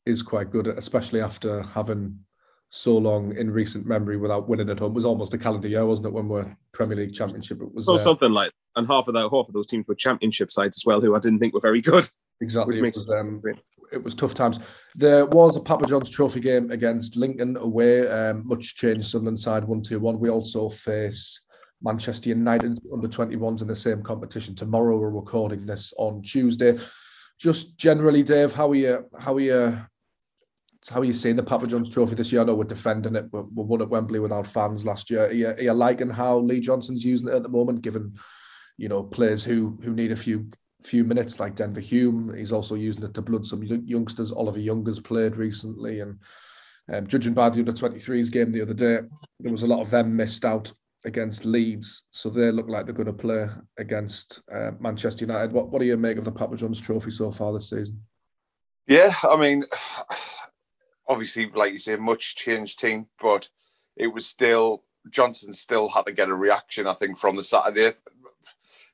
is 0.07 0.23
quite 0.23 0.51
good, 0.51 0.69
especially 0.69 1.21
after 1.21 1.63
having 1.65 2.19
so 2.71 2.97
long 2.97 3.37
in 3.37 3.51
recent 3.51 3.87
memory 3.87 4.17
without 4.17 4.49
winning 4.49 4.71
at 4.71 4.79
home. 4.79 4.93
It 4.93 4.95
was 4.95 5.05
almost 5.05 5.35
a 5.35 5.39
calendar 5.39 5.69
year, 5.69 5.85
wasn't 5.85 6.09
it, 6.09 6.15
when 6.15 6.29
we're 6.29 6.57
Premier 6.73 6.97
League 6.97 7.15
Championship? 7.15 7.61
It 7.61 7.75
was 7.75 7.85
so 7.85 7.97
uh, 7.97 7.99
something 7.99 8.33
like, 8.33 8.53
and 8.79 8.87
half 8.87 9.09
of 9.09 9.15
that, 9.15 9.29
half 9.31 9.49
of 9.49 9.53
those 9.53 9.67
teams 9.67 9.87
were 9.87 9.95
Championship 9.95 10.51
sides 10.51 10.79
as 10.79 10.87
well, 10.87 11.01
who 11.01 11.15
I 11.15 11.19
didn't 11.19 11.41
think 11.41 11.53
were 11.53 11.61
very 11.61 11.81
good. 11.81 12.09
Exactly, 12.41 12.79
it 12.79 12.95
was, 12.95 13.11
um, 13.11 13.43
it 13.93 14.03
was 14.03 14.15
tough 14.15 14.33
times. 14.33 14.61
There 14.95 15.27
was 15.27 15.57
a 15.57 15.61
Papa 15.61 15.87
John's 15.87 16.11
Trophy 16.11 16.41
game 16.41 16.71
against 16.71 17.17
Lincoln 17.17 17.57
away. 17.57 18.07
Um, 18.09 18.47
much 18.47 18.77
changed. 18.77 19.07
Sunderland 19.07 19.41
side 19.41 19.65
one 19.65 19.83
two 19.83 19.99
one. 19.99 20.21
We 20.21 20.31
also 20.31 20.69
face 20.69 21.43
Manchester 21.83 22.29
United 22.29 22.79
under 22.93 23.09
21s 23.09 23.63
in 23.63 23.69
the 23.69 23.75
same 23.75 24.03
competition 24.03 24.55
tomorrow. 24.55 24.99
We're 24.99 25.11
recording 25.11 25.67
this 25.67 25.93
on 25.99 26.23
Tuesday. 26.23 26.79
Just 27.39 27.77
generally, 27.77 28.23
Dave, 28.23 28.53
how 28.53 28.71
are 28.71 28.77
you? 28.77 29.05
How 29.19 29.35
are 29.35 29.41
you? 29.41 29.79
how 30.89 31.01
are 31.01 31.05
you 31.05 31.13
seeing 31.13 31.37
the 31.37 31.43
Papa 31.43 31.67
John's 31.67 31.91
Trophy 31.91 32.15
this 32.15 32.33
year? 32.33 32.41
I 32.41 32.45
know 32.45 32.55
we're 32.55 32.65
defending 32.65 33.17
it, 33.17 33.31
but 33.31 33.53
we 33.53 33.65
won 33.65 33.83
at 33.83 33.89
Wembley 33.89 34.21
without 34.21 34.47
fans 34.47 34.87
last 34.87 35.11
year. 35.11 35.27
Are 35.27 35.33
you, 35.33 35.49
are 35.49 35.61
you 35.61 35.73
liking 35.73 36.09
how 36.09 36.39
Lee 36.39 36.61
Johnson's 36.61 37.05
using 37.05 37.29
it 37.29 37.35
at 37.35 37.43
the 37.43 37.49
moment, 37.49 37.83
given 37.83 38.15
you 38.79 38.89
know 38.89 39.03
players 39.03 39.45
who 39.45 39.79
who 39.83 39.93
need 39.93 40.13
a 40.13 40.17
few 40.17 40.47
few 40.83 41.05
minutes 41.05 41.39
like 41.39 41.55
Denver 41.55 41.81
Hume? 41.81 42.35
He's 42.35 42.53
also 42.53 42.75
using 42.75 43.05
it 43.05 43.15
to 43.15 43.23
blood 43.23 43.45
some 43.45 43.63
youngsters. 43.63 44.33
Oliver 44.33 44.61
Young 44.61 44.87
has 44.87 45.01
played 45.01 45.37
recently, 45.37 46.01
and 46.01 46.19
um, 46.93 47.07
judging 47.07 47.35
by 47.35 47.51
the 47.51 47.61
under 47.61 47.73
23s 47.73 48.33
game 48.33 48.51
the 48.51 48.63
other 48.63 48.75
day, 48.75 49.01
there 49.41 49.53
was 49.53 49.65
a 49.65 49.67
lot 49.67 49.81
of 49.81 49.91
them 49.91 50.17
missed 50.17 50.45
out 50.45 50.73
against 51.05 51.45
Leeds, 51.45 52.05
so 52.11 52.31
they 52.31 52.51
look 52.51 52.69
like 52.69 52.87
they're 52.87 52.95
going 52.95 53.07
to 53.07 53.13
play 53.13 53.47
against 53.79 54.41
uh, 54.53 54.71
Manchester 54.81 55.27
United. 55.27 55.53
What 55.53 55.69
what 55.69 55.81
do 55.81 55.87
you 55.87 55.97
make 55.97 56.17
of 56.17 56.25
the 56.25 56.33
Papa 56.33 56.57
John's 56.57 56.81
Trophy 56.81 57.11
so 57.11 57.31
far 57.31 57.53
this 57.53 57.71
season? 57.71 58.01
Yeah, 58.87 59.13
I 59.23 59.37
mean 59.37 59.65
obviously, 61.09 61.49
like 61.55 61.73
you 61.73 61.79
say, 61.79 61.97
much 61.97 62.37
changed 62.37 62.79
team, 62.79 63.07
but 63.21 63.49
it 63.97 64.09
was 64.09 64.27
still 64.27 64.85
Johnson 65.11 65.53
still 65.53 65.89
had 65.89 66.07
to 66.07 66.13
get 66.13 66.29
a 66.29 66.35
reaction. 66.35 66.87
I 66.87 66.93
think 66.93 67.19
from 67.19 67.37
the 67.37 67.45
Saturday 67.45 67.95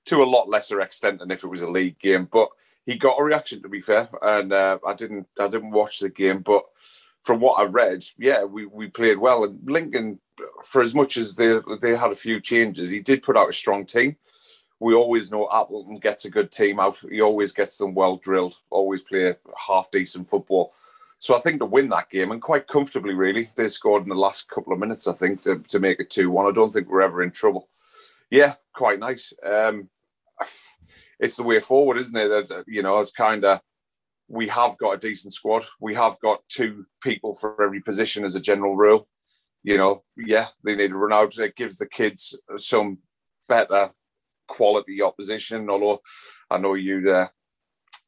to 0.06 0.22
a 0.22 0.24
lot 0.24 0.48
lesser 0.48 0.80
extent 0.80 1.18
than 1.18 1.30
if 1.30 1.44
it 1.44 1.48
was 1.48 1.62
a 1.62 1.70
league 1.70 1.98
game, 1.98 2.28
but 2.30 2.48
he 2.86 2.96
got 2.96 3.18
a 3.18 3.24
reaction. 3.24 3.62
To 3.62 3.68
be 3.68 3.80
fair, 3.80 4.08
and 4.22 4.52
uh, 4.52 4.78
I 4.86 4.94
didn't 4.94 5.26
I 5.38 5.48
didn't 5.48 5.70
watch 5.70 6.00
the 6.00 6.10
game, 6.10 6.40
but 6.40 6.64
from 7.22 7.40
what 7.40 7.54
I 7.54 7.64
read, 7.64 8.04
yeah, 8.18 8.44
we, 8.44 8.66
we 8.66 8.88
played 8.88 9.18
well. 9.18 9.44
And 9.44 9.58
Lincoln, 9.68 10.20
for 10.62 10.82
as 10.82 10.94
much 10.94 11.16
as 11.16 11.36
they 11.36 11.58
they 11.80 11.96
had 11.96 12.12
a 12.12 12.16
few 12.16 12.40
changes, 12.40 12.90
he 12.90 13.00
did 13.00 13.22
put 13.22 13.36
out 13.36 13.48
a 13.48 13.52
strong 13.54 13.86
team. 13.86 14.16
We 14.80 14.94
always 14.94 15.32
know 15.32 15.48
Appleton 15.50 15.98
gets 15.98 16.26
a 16.26 16.30
good 16.30 16.52
team 16.52 16.78
out. 16.78 17.00
He 17.10 17.22
always 17.22 17.52
gets 17.52 17.78
them 17.78 17.94
well 17.94 18.16
drilled. 18.16 18.56
Always 18.68 19.02
play 19.02 19.34
half 19.66 19.90
decent 19.90 20.28
football. 20.28 20.74
So 21.16 21.34
I 21.34 21.40
think 21.40 21.60
to 21.60 21.66
win 21.66 21.88
that 21.88 22.10
game 22.10 22.32
and 22.32 22.42
quite 22.42 22.66
comfortably, 22.66 23.14
really, 23.14 23.50
they 23.56 23.68
scored 23.68 24.02
in 24.02 24.10
the 24.10 24.14
last 24.14 24.50
couple 24.50 24.74
of 24.74 24.78
minutes. 24.78 25.08
I 25.08 25.14
think 25.14 25.40
to, 25.42 25.60
to 25.68 25.78
make 25.78 26.00
it 26.00 26.10
two 26.10 26.30
one. 26.30 26.46
I 26.46 26.52
don't 26.52 26.70
think 26.70 26.90
we're 26.90 27.00
ever 27.00 27.22
in 27.22 27.30
trouble. 27.30 27.68
Yeah, 28.30 28.54
quite 28.72 28.98
nice. 28.98 29.32
Um, 29.44 29.88
it's 31.20 31.36
the 31.36 31.42
way 31.42 31.60
forward, 31.60 31.98
isn't 31.98 32.16
it? 32.16 32.48
That, 32.48 32.64
you 32.66 32.82
know, 32.82 33.00
it's 33.00 33.12
kind 33.12 33.44
of 33.44 33.60
we 34.28 34.48
have 34.48 34.76
got 34.78 34.92
a 34.92 34.98
decent 34.98 35.32
squad. 35.34 35.64
We 35.80 35.94
have 35.94 36.18
got 36.20 36.40
two 36.48 36.84
people 37.02 37.34
for 37.34 37.62
every 37.62 37.80
position 37.80 38.24
as 38.24 38.34
a 38.34 38.40
general 38.40 38.76
rule. 38.76 39.08
You 39.62 39.76
know, 39.78 40.02
yeah, 40.16 40.48
they 40.64 40.76
need 40.76 40.88
to 40.88 40.96
run 40.96 41.12
out. 41.12 41.38
It 41.38 41.56
gives 41.56 41.78
the 41.78 41.88
kids 41.88 42.38
some 42.56 42.98
better 43.48 43.90
quality 44.48 45.02
opposition. 45.02 45.70
Although 45.70 46.00
I 46.50 46.58
know 46.58 46.74
you 46.74 47.10
uh, 47.10 47.28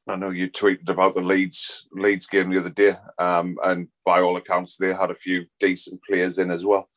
I 0.09 0.17
know 0.17 0.31
you 0.31 0.51
tweeted 0.51 0.89
about 0.89 1.15
the 1.15 1.21
Leeds 1.21 1.87
Leeds 1.93 2.27
game 2.27 2.51
the 2.51 2.61
other 2.61 2.71
day, 2.71 2.97
um, 3.19 3.57
and 3.65 3.89
by 4.05 4.21
all 4.21 4.37
accounts, 4.37 4.77
they 4.77 4.93
had 4.93 5.11
a 5.11 5.15
few 5.15 5.47
decent 5.61 6.01
players 6.09 6.39
in 6.39 6.51
as 6.51 6.65
well. 6.65 6.89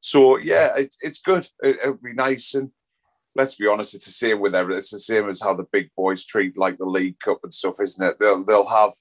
So 0.00 0.38
yeah, 0.38 0.76
it, 0.76 0.94
it's 1.00 1.20
good. 1.20 1.46
It, 1.60 1.78
would 1.84 2.02
be 2.02 2.14
nice, 2.14 2.54
and 2.54 2.70
let's 3.34 3.56
be 3.56 3.66
honest, 3.66 3.94
it's 3.94 4.06
the 4.06 4.12
same 4.12 4.40
with 4.40 4.54
everything. 4.54 4.78
It's 4.78 4.90
the 4.90 4.98
same 4.98 5.28
as 5.28 5.40
how 5.40 5.54
the 5.54 5.66
big 5.70 5.90
boys 5.96 6.24
treat 6.24 6.56
like 6.56 6.78
the 6.78 6.86
League 6.86 7.18
Cup 7.18 7.40
and 7.42 7.52
stuff, 7.52 7.80
isn't 7.80 8.06
it? 8.06 8.16
They'll 8.18 8.44
they'll 8.44 8.68
have 8.68 8.92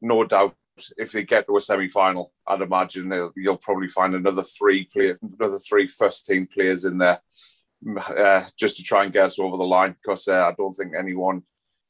no 0.00 0.24
doubt 0.24 0.54
if 0.96 1.12
they 1.12 1.24
get 1.24 1.46
to 1.46 1.56
a 1.56 1.60
semi 1.60 1.88
final. 1.88 2.32
I'd 2.46 2.62
imagine 2.62 3.30
you'll 3.36 3.56
probably 3.56 3.88
find 3.88 4.14
another 4.14 4.42
three 4.42 4.84
player, 4.84 5.18
another 5.38 5.58
three 5.58 5.88
first 5.88 6.26
team 6.26 6.48
players 6.52 6.84
in 6.84 6.98
there, 6.98 7.20
uh, 7.98 8.44
just 8.58 8.76
to 8.76 8.82
try 8.82 9.04
and 9.04 9.12
get 9.12 9.26
us 9.26 9.38
over 9.38 9.56
the 9.56 9.64
line. 9.64 9.92
Because 9.92 10.28
uh, 10.28 10.46
I 10.46 10.54
don't 10.56 10.72
think 10.72 10.92
anyone 10.98 11.42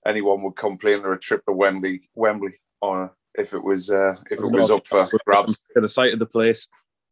anyone 0.07 0.43
would 0.43 0.57
complain 0.57 1.01
or 1.01 1.13
a 1.13 1.19
trip 1.19 1.45
to 1.47 1.53
Wembley, 1.53 2.09
Wembley, 2.15 2.61
or 2.81 3.15
if 3.35 3.55
it 3.55 3.63
was 3.63 3.91
uh, 3.91 4.15
if 4.31 4.41
it 4.41 4.51
was 4.51 4.71
up 4.71 4.87
for 4.87 5.09
grabs. 5.25 5.61
To 5.75 5.81
the 5.81 5.89
sight 5.89 6.13
of 6.13 6.19
the 6.19 6.27
place. 6.27 6.67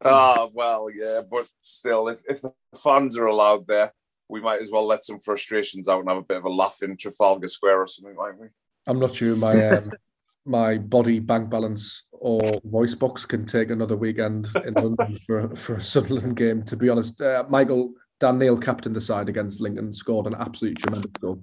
Ah, 0.04 0.48
well, 0.52 0.88
yeah, 0.94 1.22
but 1.28 1.46
still, 1.60 2.08
if, 2.08 2.20
if 2.28 2.40
the 2.40 2.52
fans 2.76 3.18
are 3.18 3.26
allowed 3.26 3.66
there, 3.66 3.92
we 4.28 4.40
might 4.40 4.62
as 4.62 4.70
well 4.70 4.86
let 4.86 5.04
some 5.04 5.18
frustrations 5.18 5.88
out 5.88 6.00
and 6.00 6.08
have 6.08 6.18
a 6.18 6.22
bit 6.22 6.36
of 6.36 6.44
a 6.44 6.50
laugh 6.50 6.78
in 6.82 6.96
Trafalgar 6.96 7.48
Square 7.48 7.82
or 7.82 7.86
something 7.86 8.16
like 8.16 8.38
we. 8.38 8.48
I'm 8.86 8.98
not 8.98 9.14
sure 9.14 9.34
my 9.36 9.68
um, 9.68 9.92
my 10.46 10.78
body 10.78 11.18
bank 11.18 11.50
balance 11.50 12.06
or 12.12 12.40
voice 12.64 12.94
box 12.94 13.26
can 13.26 13.44
take 13.44 13.70
another 13.70 13.96
weekend 13.96 14.48
in 14.64 14.74
London 14.74 15.18
for, 15.26 15.56
for 15.56 15.74
a 15.74 15.82
Sunderland 15.82 16.36
game. 16.36 16.62
To 16.64 16.76
be 16.76 16.88
honest, 16.88 17.20
uh, 17.20 17.44
Michael 17.48 17.92
Dan 18.20 18.38
Neil 18.38 18.56
captained 18.56 18.96
the 18.96 19.00
side 19.00 19.28
against 19.28 19.60
Lincoln, 19.60 19.92
scored 19.92 20.26
an 20.26 20.34
absolutely 20.38 20.80
tremendous 20.80 21.12
goal. 21.20 21.42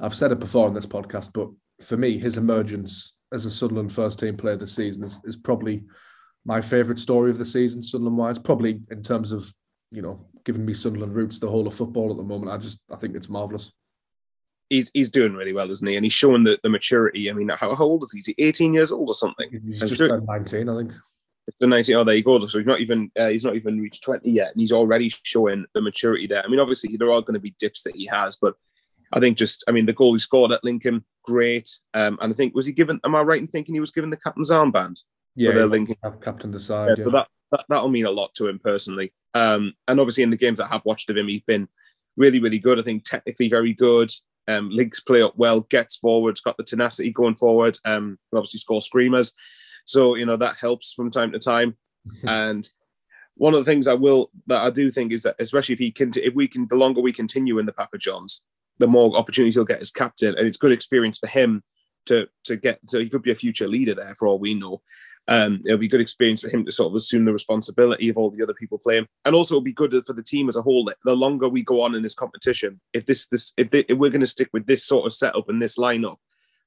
I've 0.00 0.14
said 0.14 0.32
it 0.32 0.40
before 0.40 0.66
on 0.66 0.74
this 0.74 0.86
podcast, 0.86 1.30
but 1.32 1.48
for 1.84 1.96
me, 1.96 2.18
his 2.18 2.36
emergence 2.36 3.14
as 3.32 3.46
a 3.46 3.50
Sunderland 3.50 3.92
first 3.92 4.18
team 4.18 4.36
player 4.36 4.56
this 4.56 4.74
season 4.74 5.02
is, 5.02 5.18
is 5.24 5.36
probably 5.36 5.84
my 6.44 6.60
favourite 6.60 6.98
story 6.98 7.30
of 7.30 7.38
the 7.38 7.46
season, 7.46 7.82
Sunderland 7.82 8.18
wise. 8.18 8.38
Probably 8.38 8.80
in 8.90 9.02
terms 9.02 9.32
of 9.32 9.52
you 9.90 10.02
know 10.02 10.26
giving 10.44 10.64
me 10.64 10.74
Sunderland 10.74 11.14
roots 11.14 11.38
the 11.38 11.48
whole 11.48 11.66
of 11.66 11.74
football 11.74 12.10
at 12.10 12.16
the 12.16 12.22
moment. 12.22 12.52
I 12.52 12.58
just 12.58 12.80
I 12.90 12.96
think 12.96 13.14
it's 13.14 13.28
marvelous 13.28 13.72
he's 14.72 14.90
he's 14.94 15.10
doing 15.10 15.34
really 15.34 15.52
well, 15.52 15.70
isn't 15.70 15.86
he? 15.86 15.96
And 15.96 16.04
he's 16.04 16.12
showing 16.12 16.44
the, 16.44 16.58
the 16.62 16.68
maturity. 16.68 17.30
I 17.30 17.34
mean, 17.34 17.50
how, 17.50 17.74
how 17.74 17.84
old 17.84 18.02
is 18.04 18.12
he? 18.12 18.18
Is 18.20 18.26
he 18.26 18.34
18 18.38 18.74
years 18.74 18.90
old 18.90 19.08
or 19.08 19.14
something? 19.14 19.48
He's 19.50 19.80
just 19.80 19.96
sure, 19.96 20.20
19, 20.20 20.68
I 20.68 20.76
think. 20.78 20.92
The 21.60 21.66
19. 21.66 21.96
Oh, 21.96 22.04
there 22.04 22.14
you 22.14 22.22
go. 22.22 22.44
So 22.46 22.58
he's 22.58 22.66
not 22.66 22.80
even 22.80 23.10
uh, 23.18 23.28
he's 23.28 23.44
not 23.44 23.54
even 23.54 23.80
reached 23.80 24.02
20 24.02 24.28
yet, 24.30 24.52
and 24.52 24.60
he's 24.60 24.72
already 24.72 25.12
showing 25.22 25.66
the 25.74 25.82
maturity 25.82 26.26
there. 26.26 26.42
I 26.42 26.48
mean, 26.48 26.60
obviously 26.60 26.96
there 26.96 27.12
are 27.12 27.20
going 27.20 27.34
to 27.34 27.40
be 27.40 27.54
dips 27.58 27.82
that 27.82 27.94
he 27.94 28.06
has, 28.06 28.38
but 28.40 28.54
I 29.12 29.20
think 29.20 29.36
just 29.36 29.62
I 29.68 29.72
mean 29.72 29.86
the 29.86 29.92
goal 29.92 30.14
he 30.14 30.18
scored 30.18 30.52
at 30.52 30.64
Lincoln, 30.64 31.04
great. 31.24 31.68
Um, 31.94 32.18
and 32.22 32.32
I 32.32 32.34
think 32.34 32.54
was 32.54 32.66
he 32.66 32.72
given? 32.72 33.00
Am 33.04 33.14
I 33.14 33.20
right 33.20 33.40
in 33.40 33.48
thinking 33.48 33.74
he 33.74 33.80
was 33.80 33.92
given 33.92 34.10
the 34.10 34.16
captain's 34.16 34.50
armband? 34.50 35.00
Yeah, 35.34 35.52
the 35.52 35.66
Lincoln 35.66 35.96
captain 36.22 36.50
decide. 36.50 36.98
Yeah, 36.98 37.04
yeah. 37.04 37.10
that, 37.12 37.28
that 37.52 37.64
that'll 37.68 37.88
mean 37.88 38.06
a 38.06 38.10
lot 38.10 38.34
to 38.34 38.48
him 38.48 38.58
personally. 38.58 39.12
Um, 39.34 39.74
and 39.88 39.98
obviously 39.98 40.22
in 40.22 40.30
the 40.30 40.36
games 40.36 40.58
that 40.58 40.66
I 40.66 40.74
have 40.74 40.84
watched 40.84 41.08
of 41.10 41.16
him, 41.16 41.28
he's 41.28 41.42
been 41.42 41.68
really, 42.16 42.38
really 42.38 42.58
good. 42.58 42.78
I 42.78 42.82
think 42.82 43.04
technically 43.04 43.48
very 43.48 43.72
good. 43.72 44.10
Um, 44.48 44.70
links 44.70 45.00
play 45.00 45.22
up 45.22 45.34
well, 45.36 45.60
gets 45.60 45.96
forwards, 45.96 46.40
got 46.40 46.56
the 46.56 46.64
tenacity 46.64 47.10
going 47.12 47.36
forward. 47.36 47.78
Um, 47.84 48.18
obviously 48.34 48.58
score 48.58 48.82
screamers, 48.82 49.32
so 49.84 50.16
you 50.16 50.26
know 50.26 50.36
that 50.36 50.56
helps 50.56 50.92
from 50.92 51.10
time 51.10 51.32
to 51.32 51.38
time. 51.38 51.76
and 52.26 52.68
one 53.36 53.54
of 53.54 53.64
the 53.64 53.70
things 53.70 53.86
I 53.86 53.94
will 53.94 54.30
that 54.48 54.62
I 54.62 54.70
do 54.70 54.90
think 54.90 55.12
is 55.12 55.22
that 55.22 55.36
especially 55.38 55.74
if 55.74 55.78
he 55.78 55.92
can, 55.92 56.10
if 56.16 56.34
we 56.34 56.48
can, 56.48 56.66
the 56.68 56.76
longer 56.76 57.00
we 57.00 57.12
continue 57.12 57.58
in 57.58 57.66
the 57.66 57.72
Papa 57.72 57.98
Johns, 57.98 58.42
the 58.78 58.86
more 58.88 59.16
opportunities 59.16 59.54
he'll 59.54 59.64
get 59.64 59.80
as 59.80 59.90
captain, 59.90 60.36
and 60.36 60.46
it's 60.46 60.58
good 60.58 60.72
experience 60.72 61.18
for 61.18 61.28
him 61.28 61.62
to 62.06 62.26
to 62.44 62.56
get. 62.56 62.80
So 62.86 62.98
he 62.98 63.08
could 63.08 63.22
be 63.22 63.30
a 63.30 63.36
future 63.36 63.68
leader 63.68 63.94
there 63.94 64.14
for 64.16 64.26
all 64.26 64.38
we 64.38 64.54
know. 64.54 64.82
Um, 65.28 65.62
it'll 65.64 65.78
be 65.78 65.86
a 65.86 65.90
good 65.90 66.00
experience 66.00 66.40
for 66.40 66.48
him 66.48 66.64
to 66.64 66.72
sort 66.72 66.90
of 66.90 66.96
assume 66.96 67.24
the 67.24 67.32
responsibility 67.32 68.08
of 68.08 68.18
all 68.18 68.30
the 68.30 68.42
other 68.42 68.54
people 68.54 68.78
playing, 68.78 69.06
and 69.24 69.34
also 69.34 69.54
it'll 69.54 69.62
be 69.62 69.72
good 69.72 69.94
for 70.04 70.12
the 70.12 70.22
team 70.22 70.48
as 70.48 70.56
a 70.56 70.62
whole. 70.62 70.90
The 71.04 71.16
longer 71.16 71.48
we 71.48 71.62
go 71.62 71.80
on 71.80 71.94
in 71.94 72.02
this 72.02 72.14
competition, 72.14 72.80
if 72.92 73.06
this 73.06 73.26
this 73.26 73.52
if, 73.56 73.68
if 73.72 73.96
we're 73.98 74.10
going 74.10 74.20
to 74.20 74.26
stick 74.26 74.48
with 74.52 74.66
this 74.66 74.84
sort 74.84 75.06
of 75.06 75.14
setup 75.14 75.48
and 75.48 75.62
this 75.62 75.78
lineup, 75.78 76.16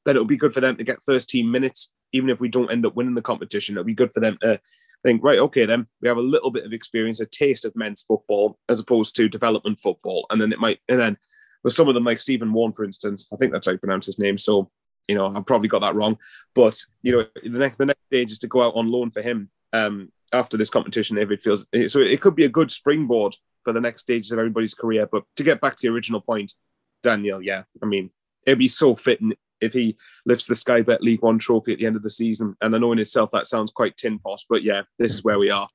then 0.06 0.16
it'll 0.16 0.26
be 0.26 0.38
good 0.38 0.54
for 0.54 0.62
them 0.62 0.78
to 0.78 0.84
get 0.84 1.04
first 1.04 1.30
team 1.30 1.52
minutes, 1.52 1.92
even 2.14 2.30
if 2.30 2.40
we 2.40 2.48
don't 2.48 2.72
end 2.72 2.86
up 2.86 2.96
winning 2.96 3.16
the 3.16 3.22
competition. 3.22 3.76
It'll 3.76 3.84
be 3.84 3.94
good 3.94 4.12
for 4.12 4.22
them 4.22 4.38
to 4.42 4.60
think, 5.04 5.24
right, 5.24 5.40
okay, 5.40 5.66
then 5.66 5.88
we 6.02 6.08
have 6.08 6.18
a 6.18 6.22
little 6.22 6.50
bit 6.50 6.66
of 6.66 6.74
experience, 6.74 7.20
a 7.20 7.26
taste 7.26 7.66
of 7.66 7.76
men's 7.76 8.02
football 8.02 8.58
as 8.70 8.80
opposed 8.80 9.16
to 9.16 9.30
development 9.30 9.80
football, 9.80 10.26
and 10.30 10.42
then 10.42 10.52
it 10.52 10.60
might, 10.60 10.80
and 10.88 11.00
then 11.00 11.18
with 11.64 11.74
some 11.74 11.88
of 11.88 11.94
them 11.94 12.06
like 12.06 12.20
Stephen 12.20 12.54
Wearne, 12.54 12.74
for 12.74 12.86
instance, 12.86 13.28
I 13.34 13.36
think 13.36 13.52
that's 13.52 13.68
how 13.68 13.74
you 13.74 13.78
pronounce 13.80 14.06
his 14.06 14.20
name. 14.20 14.38
So 14.38 14.72
you 15.08 15.16
know, 15.16 15.34
I've 15.36 15.46
probably 15.46 15.68
got 15.68 15.82
that 15.82 15.96
wrong. 15.96 16.18
But 16.54 16.80
you 17.02 17.12
know, 17.12 17.26
the 17.44 17.60
next 17.60 17.78
the 17.78 17.86
next 17.86 18.06
stage 18.08 18.32
is 18.32 18.40
to 18.40 18.48
go 18.48 18.62
out 18.62 18.76
on 18.76 18.92
loan 18.92 19.12
for 19.12 19.22
him 19.22 19.50
um, 19.74 20.12
after 20.34 20.58
this 20.58 20.70
competition 20.70 21.18
if 21.18 21.32
it 21.32 21.42
feels 21.42 21.66
so. 21.88 22.00
It 22.00 22.22
could 22.22 22.36
be 22.36 22.46
a 22.46 22.50
good 22.50 22.72
springboard 22.72 23.36
for 23.64 23.74
the 23.74 23.82
next 23.82 24.02
stages 24.02 24.32
of 24.32 24.40
everybody's 24.40 24.74
career. 24.74 25.08
But 25.12 25.24
to 25.38 25.44
get 25.44 25.62
back 25.62 25.76
to 25.76 25.82
the 25.82 25.94
original 25.94 26.22
point, 26.22 26.54
Dan 27.04 27.22
Neil, 27.22 27.42
yeah, 27.42 27.64
I 27.82 27.86
mean, 27.86 28.12
it'd 28.46 28.60
be 28.60 28.68
so 28.68 28.96
fitting 28.96 29.34
if 29.62 29.74
he 29.74 29.98
lifts 30.26 30.46
the 30.46 30.56
Sky 30.56 30.82
Bet 30.82 31.02
League 31.02 31.22
One 31.22 31.40
trophy 31.40 31.74
at 31.74 31.80
the 31.80 31.86
end 31.86 31.96
of 31.96 32.04
the 32.04 32.10
season. 32.10 32.56
And 32.62 32.76
I 32.76 32.78
know 32.78 32.92
in 32.92 33.00
itself 33.00 33.32
that 33.32 33.48
sounds 33.48 33.72
quite 33.72 33.98
tin 33.98 34.20
pot, 34.20 34.44
but 34.50 34.64
yeah, 34.64 34.84
this 35.00 35.14
is 35.14 35.24
where 35.24 35.40
we 35.40 35.50
are. 35.50 35.68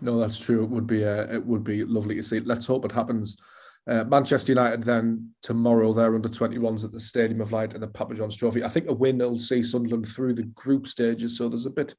No, 0.00 0.18
that's 0.18 0.38
true. 0.38 0.64
It 0.64 0.70
would 0.70 0.86
be 0.86 1.04
uh, 1.04 1.26
it 1.32 1.44
would 1.44 1.64
be 1.64 1.84
lovely 1.84 2.16
to 2.16 2.22
see. 2.22 2.40
Let's 2.40 2.66
hope 2.66 2.84
it 2.84 2.92
happens 2.92 3.36
uh, 3.86 4.04
Manchester 4.04 4.52
United 4.52 4.82
then 4.82 5.30
tomorrow 5.42 5.92
they're 5.92 6.14
under 6.14 6.28
21s 6.28 6.84
at 6.84 6.92
the 6.92 7.00
Stadium 7.00 7.40
of 7.40 7.52
Light 7.52 7.74
in 7.74 7.82
the 7.82 7.86
Papa 7.86 8.14
John's 8.14 8.36
Trophy. 8.36 8.64
I 8.64 8.68
think 8.68 8.88
a 8.88 8.94
win 8.94 9.18
will 9.18 9.36
see 9.36 9.62
Sunderland 9.62 10.08
through 10.08 10.34
the 10.34 10.44
group 10.44 10.86
stages, 10.86 11.36
so 11.36 11.48
there's 11.48 11.66
a 11.66 11.70
bit 11.70 11.94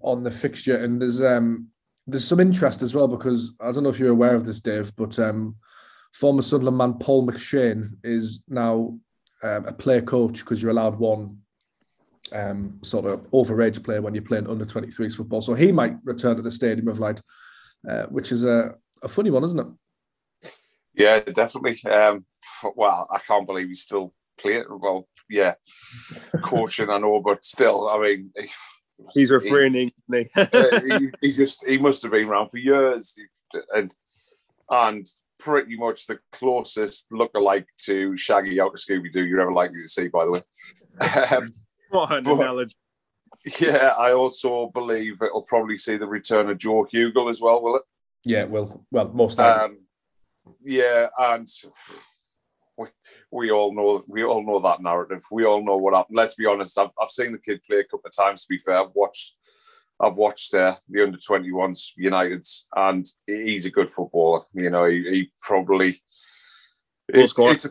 on 0.00 0.22
the 0.22 0.30
fixture 0.30 0.82
and 0.82 1.02
there's 1.02 1.20
um 1.22 1.68
there's 2.06 2.26
some 2.26 2.40
interest 2.40 2.80
as 2.80 2.94
well 2.94 3.06
because 3.06 3.52
I 3.60 3.70
don't 3.70 3.82
know 3.82 3.90
if 3.90 3.98
you're 3.98 4.10
aware 4.10 4.34
of 4.34 4.46
this, 4.46 4.60
Dave, 4.60 4.96
but 4.96 5.18
um, 5.18 5.56
former 6.14 6.40
Sunderland 6.40 6.78
man 6.78 6.94
Paul 6.94 7.26
McShane 7.26 7.90
is 8.02 8.42
now 8.48 8.98
um, 9.42 9.66
a 9.66 9.72
player 9.72 10.00
coach 10.00 10.38
because 10.38 10.62
you're 10.62 10.70
allowed 10.70 10.98
one 10.98 11.38
um, 12.32 12.78
sort 12.82 13.04
of 13.04 13.30
overage 13.32 13.84
player 13.84 14.00
when 14.00 14.14
you're 14.14 14.22
playing 14.22 14.48
under 14.48 14.64
23s 14.64 15.16
football. 15.16 15.42
So 15.42 15.52
he 15.52 15.70
might 15.70 15.96
return 16.02 16.36
to 16.36 16.42
the 16.42 16.50
Stadium 16.50 16.88
of 16.88 16.98
Light, 16.98 17.20
uh, 17.86 18.04
which 18.06 18.32
is 18.32 18.44
a, 18.44 18.74
a 19.02 19.08
funny 19.08 19.30
one, 19.30 19.44
isn't 19.44 19.58
it? 19.58 19.66
Yeah, 20.98 21.20
definitely. 21.20 21.78
Um, 21.90 22.26
well, 22.74 23.06
I 23.10 23.20
can't 23.20 23.46
believe 23.46 23.68
he's 23.68 23.82
still 23.82 24.12
playing. 24.36 24.64
Well, 24.68 25.08
yeah, 25.30 25.54
coaching, 26.42 26.90
I 26.90 26.98
know, 26.98 27.22
but 27.22 27.44
still, 27.44 27.88
I 27.88 27.98
mean, 27.98 28.32
he's 29.14 29.30
refraining. 29.30 29.92
He, 30.12 30.28
he, 30.34 31.10
he, 31.20 31.32
just 31.34 31.64
he 31.66 31.78
must 31.78 32.02
have 32.02 32.10
been 32.10 32.26
around 32.28 32.48
for 32.50 32.58
years, 32.58 33.16
and 33.72 33.94
and 34.68 35.06
pretty 35.38 35.76
much 35.76 36.08
the 36.08 36.18
closest 36.32 37.06
look-alike 37.12 37.68
to 37.84 38.16
Shaggy 38.16 38.60
out 38.60 38.74
of 38.74 38.80
Scooby 38.80 39.12
Doo 39.12 39.24
you're 39.24 39.40
ever 39.40 39.52
likely 39.52 39.82
to 39.82 39.88
see. 39.88 40.08
By 40.08 40.24
the 40.24 40.30
way, 40.32 40.42
um, 41.30 41.48
what 41.90 42.12
an 42.12 42.24
but, 42.24 42.40
analogy. 42.40 42.74
Yeah, 43.60 43.94
I 43.96 44.14
also 44.14 44.68
believe 44.74 45.22
it'll 45.22 45.46
probably 45.48 45.76
see 45.76 45.96
the 45.96 46.08
return 46.08 46.50
of 46.50 46.58
Joe 46.58 46.88
Hugill 46.92 47.30
as 47.30 47.40
well. 47.40 47.62
Will 47.62 47.76
it? 47.76 47.82
Yeah, 48.24 48.42
it 48.42 48.50
will. 48.50 48.84
Well, 48.90 49.08
most 49.14 49.38
likely. 49.38 49.64
Um, 49.64 49.78
yeah, 50.62 51.08
and 51.18 51.48
we, 52.78 52.86
we 53.30 53.50
all 53.50 53.74
know 53.74 54.04
we 54.06 54.24
all 54.24 54.44
know 54.44 54.60
that 54.60 54.80
narrative. 54.80 55.22
We 55.30 55.44
all 55.44 55.64
know 55.64 55.76
what 55.76 55.94
happened. 55.94 56.16
Let's 56.16 56.34
be 56.34 56.46
honest. 56.46 56.78
I've, 56.78 56.90
I've 57.00 57.10
seen 57.10 57.32
the 57.32 57.38
kid 57.38 57.62
play 57.64 57.80
a 57.80 57.84
couple 57.84 58.06
of 58.06 58.16
times. 58.16 58.42
To 58.42 58.48
be 58.48 58.58
fair, 58.58 58.80
I've 58.80 58.94
watched 58.94 59.34
I've 60.00 60.16
watched 60.16 60.54
uh, 60.54 60.76
the 60.88 61.02
under 61.02 61.18
twenty 61.18 61.50
ones 61.50 61.92
United's, 61.96 62.66
and 62.74 63.06
he's 63.26 63.66
a 63.66 63.70
good 63.70 63.90
footballer. 63.90 64.42
You 64.54 64.70
know, 64.70 64.86
he, 64.86 65.02
he 65.02 65.32
probably 65.40 66.00
it's, 67.08 67.34
it's 67.36 67.64
a, 67.64 67.68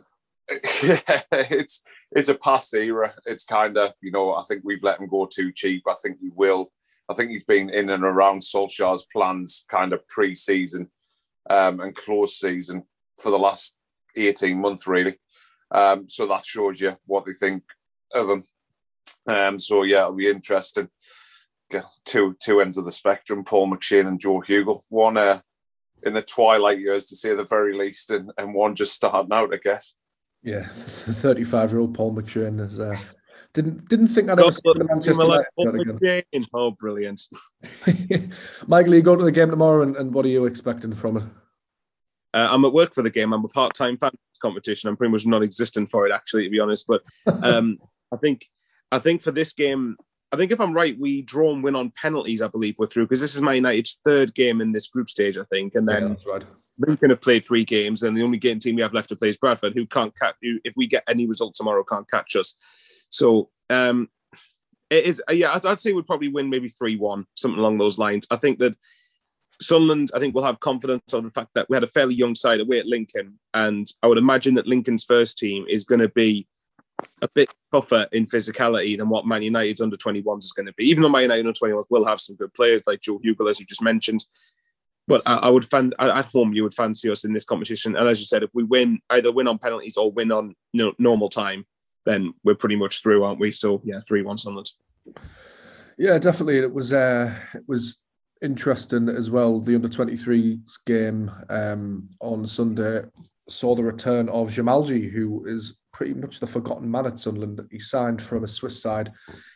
yeah, 0.83 1.21
it's 1.31 1.81
it's 2.11 2.29
a 2.29 2.35
past 2.35 2.73
era. 2.73 3.13
It's 3.25 3.45
kind 3.45 3.77
of 3.77 3.93
you 4.01 4.11
know 4.11 4.35
I 4.35 4.43
think 4.43 4.63
we've 4.63 4.83
let 4.83 4.99
him 4.99 5.07
go 5.07 5.27
too 5.31 5.51
cheap. 5.53 5.83
I 5.87 5.95
think 6.01 6.19
he 6.19 6.29
will. 6.35 6.71
I 7.09 7.13
think 7.13 7.31
he's 7.31 7.45
been 7.45 7.69
in 7.69 7.89
and 7.89 8.03
around 8.03 8.41
Solskjaer's 8.41 9.07
plans 9.13 9.65
kind 9.69 9.93
of 9.93 10.05
pre-season 10.09 10.89
um, 11.49 11.79
and 11.79 11.95
close 11.95 12.39
season 12.39 12.83
for 13.17 13.31
the 13.31 13.39
last 13.39 13.75
18 14.15 14.59
months, 14.59 14.87
really. 14.87 15.19
Um, 15.71 16.07
so 16.07 16.27
that 16.27 16.45
shows 16.45 16.79
you 16.81 16.97
what 17.05 17.25
they 17.25 17.33
think 17.33 17.63
of 18.13 18.29
him. 18.29 18.43
Um, 19.27 19.59
so 19.59 19.83
yeah, 19.83 20.03
it'll 20.03 20.13
be 20.13 20.29
interesting. 20.29 20.89
Two 22.05 22.35
two 22.41 22.61
ends 22.61 22.77
of 22.77 22.85
the 22.85 22.91
spectrum: 22.91 23.43
Paul 23.43 23.69
McShane 23.69 24.07
and 24.07 24.19
Joe 24.19 24.41
Hugill. 24.41 24.83
One 24.87 25.17
uh, 25.17 25.41
in 26.03 26.13
the 26.13 26.21
twilight 26.21 26.79
years, 26.79 27.07
to 27.07 27.15
say 27.17 27.35
the 27.35 27.43
very 27.43 27.77
least, 27.77 28.09
and, 28.09 28.31
and 28.37 28.53
one 28.53 28.73
just 28.73 28.93
starting 28.93 29.33
out, 29.33 29.53
I 29.53 29.57
guess. 29.57 29.95
Yeah, 30.41 30.63
thirty-five-year-old 30.65 31.93
Paul 31.93 32.15
McShane 32.15 32.65
is. 32.65 32.79
Uh, 32.79 32.97
didn't 33.53 33.87
didn't 33.89 34.07
think 34.07 34.29
I'd 34.29 34.39
ever 34.39 34.51
see 34.51 34.61
Manchester 34.75 35.23
United 35.57 36.03
again. 36.03 36.45
Oh, 36.53 36.71
brilliant! 36.71 37.21
Michael, 38.67 38.95
you 38.95 39.01
go 39.01 39.15
to 39.15 39.23
the 39.23 39.31
game 39.31 39.49
tomorrow, 39.49 39.81
and, 39.81 39.95
and 39.95 40.13
what 40.13 40.25
are 40.25 40.29
you 40.29 40.45
expecting 40.45 40.93
from 40.93 41.17
it? 41.17 41.23
Uh, 42.33 42.47
I'm 42.51 42.65
at 42.65 42.73
work 42.73 42.93
for 42.93 43.01
the 43.01 43.09
game. 43.09 43.33
I'm 43.33 43.45
a 43.45 43.47
part-time 43.47 43.97
fan 43.97 44.09
of 44.09 44.19
this 44.31 44.39
competition. 44.39 44.89
I'm 44.89 44.97
pretty 44.97 45.11
much 45.11 45.25
non-existent 45.25 45.89
for 45.89 46.05
it, 46.07 46.11
actually, 46.11 46.43
to 46.43 46.49
be 46.49 46.59
honest. 46.59 46.85
But 46.87 47.01
um, 47.43 47.79
I 48.13 48.17
think, 48.17 48.47
I 48.91 48.99
think 48.99 49.21
for 49.21 49.31
this 49.31 49.53
game, 49.53 49.97
I 50.31 50.37
think 50.37 50.51
if 50.51 50.59
I'm 50.59 50.73
right, 50.73 50.99
we 50.99 51.21
draw 51.21 51.53
and 51.53 51.63
win 51.63 51.75
on 51.75 51.91
penalties. 51.91 52.41
I 52.41 52.47
believe 52.47 52.75
we're 52.77 52.87
through 52.87 53.05
because 53.05 53.21
this 53.21 53.33
is 53.33 53.41
my 53.41 53.53
United's 53.53 53.99
third 54.05 54.35
game 54.35 54.61
in 54.61 54.71
this 54.71 54.87
group 54.87 55.09
stage. 55.09 55.37
I 55.37 55.45
think, 55.45 55.75
and 55.75 55.87
then 55.87 56.17
yeah, 56.25 56.31
right. 56.31 56.45
Lincoln 56.79 57.09
have 57.09 57.21
played 57.21 57.45
three 57.45 57.63
games, 57.63 58.03
and 58.03 58.15
the 58.15 58.23
only 58.23 58.37
game 58.37 58.59
team 58.59 58.75
we 58.75 58.81
have 58.81 58.93
left 58.93 59.09
to 59.09 59.15
play 59.15 59.29
is 59.29 59.37
Bradford, 59.37 59.73
who 59.73 59.85
can't 59.85 60.15
catch. 60.19 60.35
Who, 60.41 60.59
if 60.63 60.73
we 60.75 60.85
get 60.85 61.03
any 61.07 61.25
result 61.25 61.55
tomorrow, 61.55 61.83
can't 61.83 62.09
catch 62.09 62.35
us. 62.35 62.55
So 63.09 63.49
um, 63.69 64.09
it 64.89 65.05
is. 65.05 65.21
Uh, 65.29 65.33
yeah, 65.33 65.53
I'd, 65.53 65.65
I'd 65.65 65.79
say 65.79 65.93
we'd 65.93 66.07
probably 66.07 66.29
win 66.29 66.49
maybe 66.49 66.69
three-one, 66.69 67.25
something 67.35 67.59
along 67.59 67.77
those 67.77 67.97
lines. 67.97 68.27
I 68.31 68.37
think 68.37 68.59
that 68.59 68.75
Sunderland, 69.61 70.11
I 70.13 70.19
think, 70.19 70.35
will 70.35 70.43
have 70.43 70.59
confidence 70.59 71.13
on 71.13 71.23
the 71.23 71.31
fact 71.31 71.49
that 71.55 71.69
we 71.69 71.75
had 71.75 71.83
a 71.83 71.87
fairly 71.87 72.15
young 72.15 72.35
side 72.35 72.59
away 72.59 72.79
at 72.79 72.85
Lincoln, 72.85 73.39
and 73.53 73.87
I 74.03 74.07
would 74.07 74.17
imagine 74.17 74.55
that 74.55 74.67
Lincoln's 74.67 75.03
first 75.03 75.37
team 75.37 75.65
is 75.69 75.83
going 75.83 76.01
to 76.01 76.09
be 76.09 76.47
a 77.21 77.27
bit 77.27 77.49
tougher 77.71 78.07
in 78.11 78.25
physicality 78.25 78.97
than 78.97 79.09
what 79.09 79.27
Man 79.27 79.43
United's 79.43 79.81
under 79.81 79.97
21s 79.97 80.39
is 80.39 80.51
going 80.51 80.65
to 80.65 80.73
be. 80.73 80.85
Even 80.85 81.03
though 81.03 81.09
Man 81.09 81.23
United 81.23 81.45
under 81.45 81.59
21s 81.59 81.85
will 81.89 82.05
have 82.05 82.19
some 82.19 82.35
good 82.35 82.53
players 82.53 82.81
like 82.87 83.01
Joe 83.01 83.19
Hugill, 83.19 83.49
as 83.49 83.59
you 83.59 83.65
just 83.65 83.83
mentioned, 83.83 84.25
but 85.07 85.21
I, 85.25 85.49
would 85.49 85.69
fan 85.69 85.91
at 85.99 86.25
home 86.25 86.53
you 86.53 86.63
would 86.63 86.73
fancy 86.73 87.09
us 87.09 87.23
in 87.23 87.31
this 87.31 87.45
competition. 87.45 87.95
And 87.95 88.09
as 88.09 88.19
you 88.19 88.25
said, 88.25 88.43
if 88.43 88.49
we 88.53 88.63
win, 88.63 88.99
either 89.09 89.31
win 89.31 89.47
on 89.47 89.57
penalties 89.57 89.95
or 89.95 90.11
win 90.11 90.31
on 90.31 90.53
normal 90.73 91.29
time, 91.29 91.65
then 92.07 92.33
we're 92.43 92.55
pretty 92.55 92.77
much 92.77 93.03
through, 93.03 93.23
aren't 93.23 93.39
we? 93.39 93.51
So 93.51 93.81
yeah, 93.83 93.99
three 94.07 94.21
one 94.21 94.37
Sunderland. 94.37 94.71
Yeah, 95.97 96.17
definitely. 96.17 96.59
It 96.59 96.73
was 96.73 96.93
uh, 96.93 97.33
it 97.53 97.63
was 97.67 98.01
interesting 98.41 99.09
as 99.09 99.29
well. 99.29 99.59
The 99.59 99.75
under 99.75 99.89
23s 99.89 100.79
game 100.85 101.29
um, 101.49 102.09
on 102.21 102.47
Sunday 102.47 103.01
saw 103.49 103.75
the 103.75 103.83
return 103.83 104.29
of 104.29 104.49
Xhemajli, 104.49 105.11
who 105.11 105.45
is 105.45 105.77
pretty 105.91 106.13
much 106.13 106.39
the 106.39 106.47
forgotten 106.47 106.89
man 106.89 107.07
at 107.07 107.19
Sunderland. 107.19 107.59
He 107.71 107.79
signed 107.79 108.21
from 108.21 108.43
a 108.43 108.47
Swiss 108.47 108.81
side. 108.81 109.11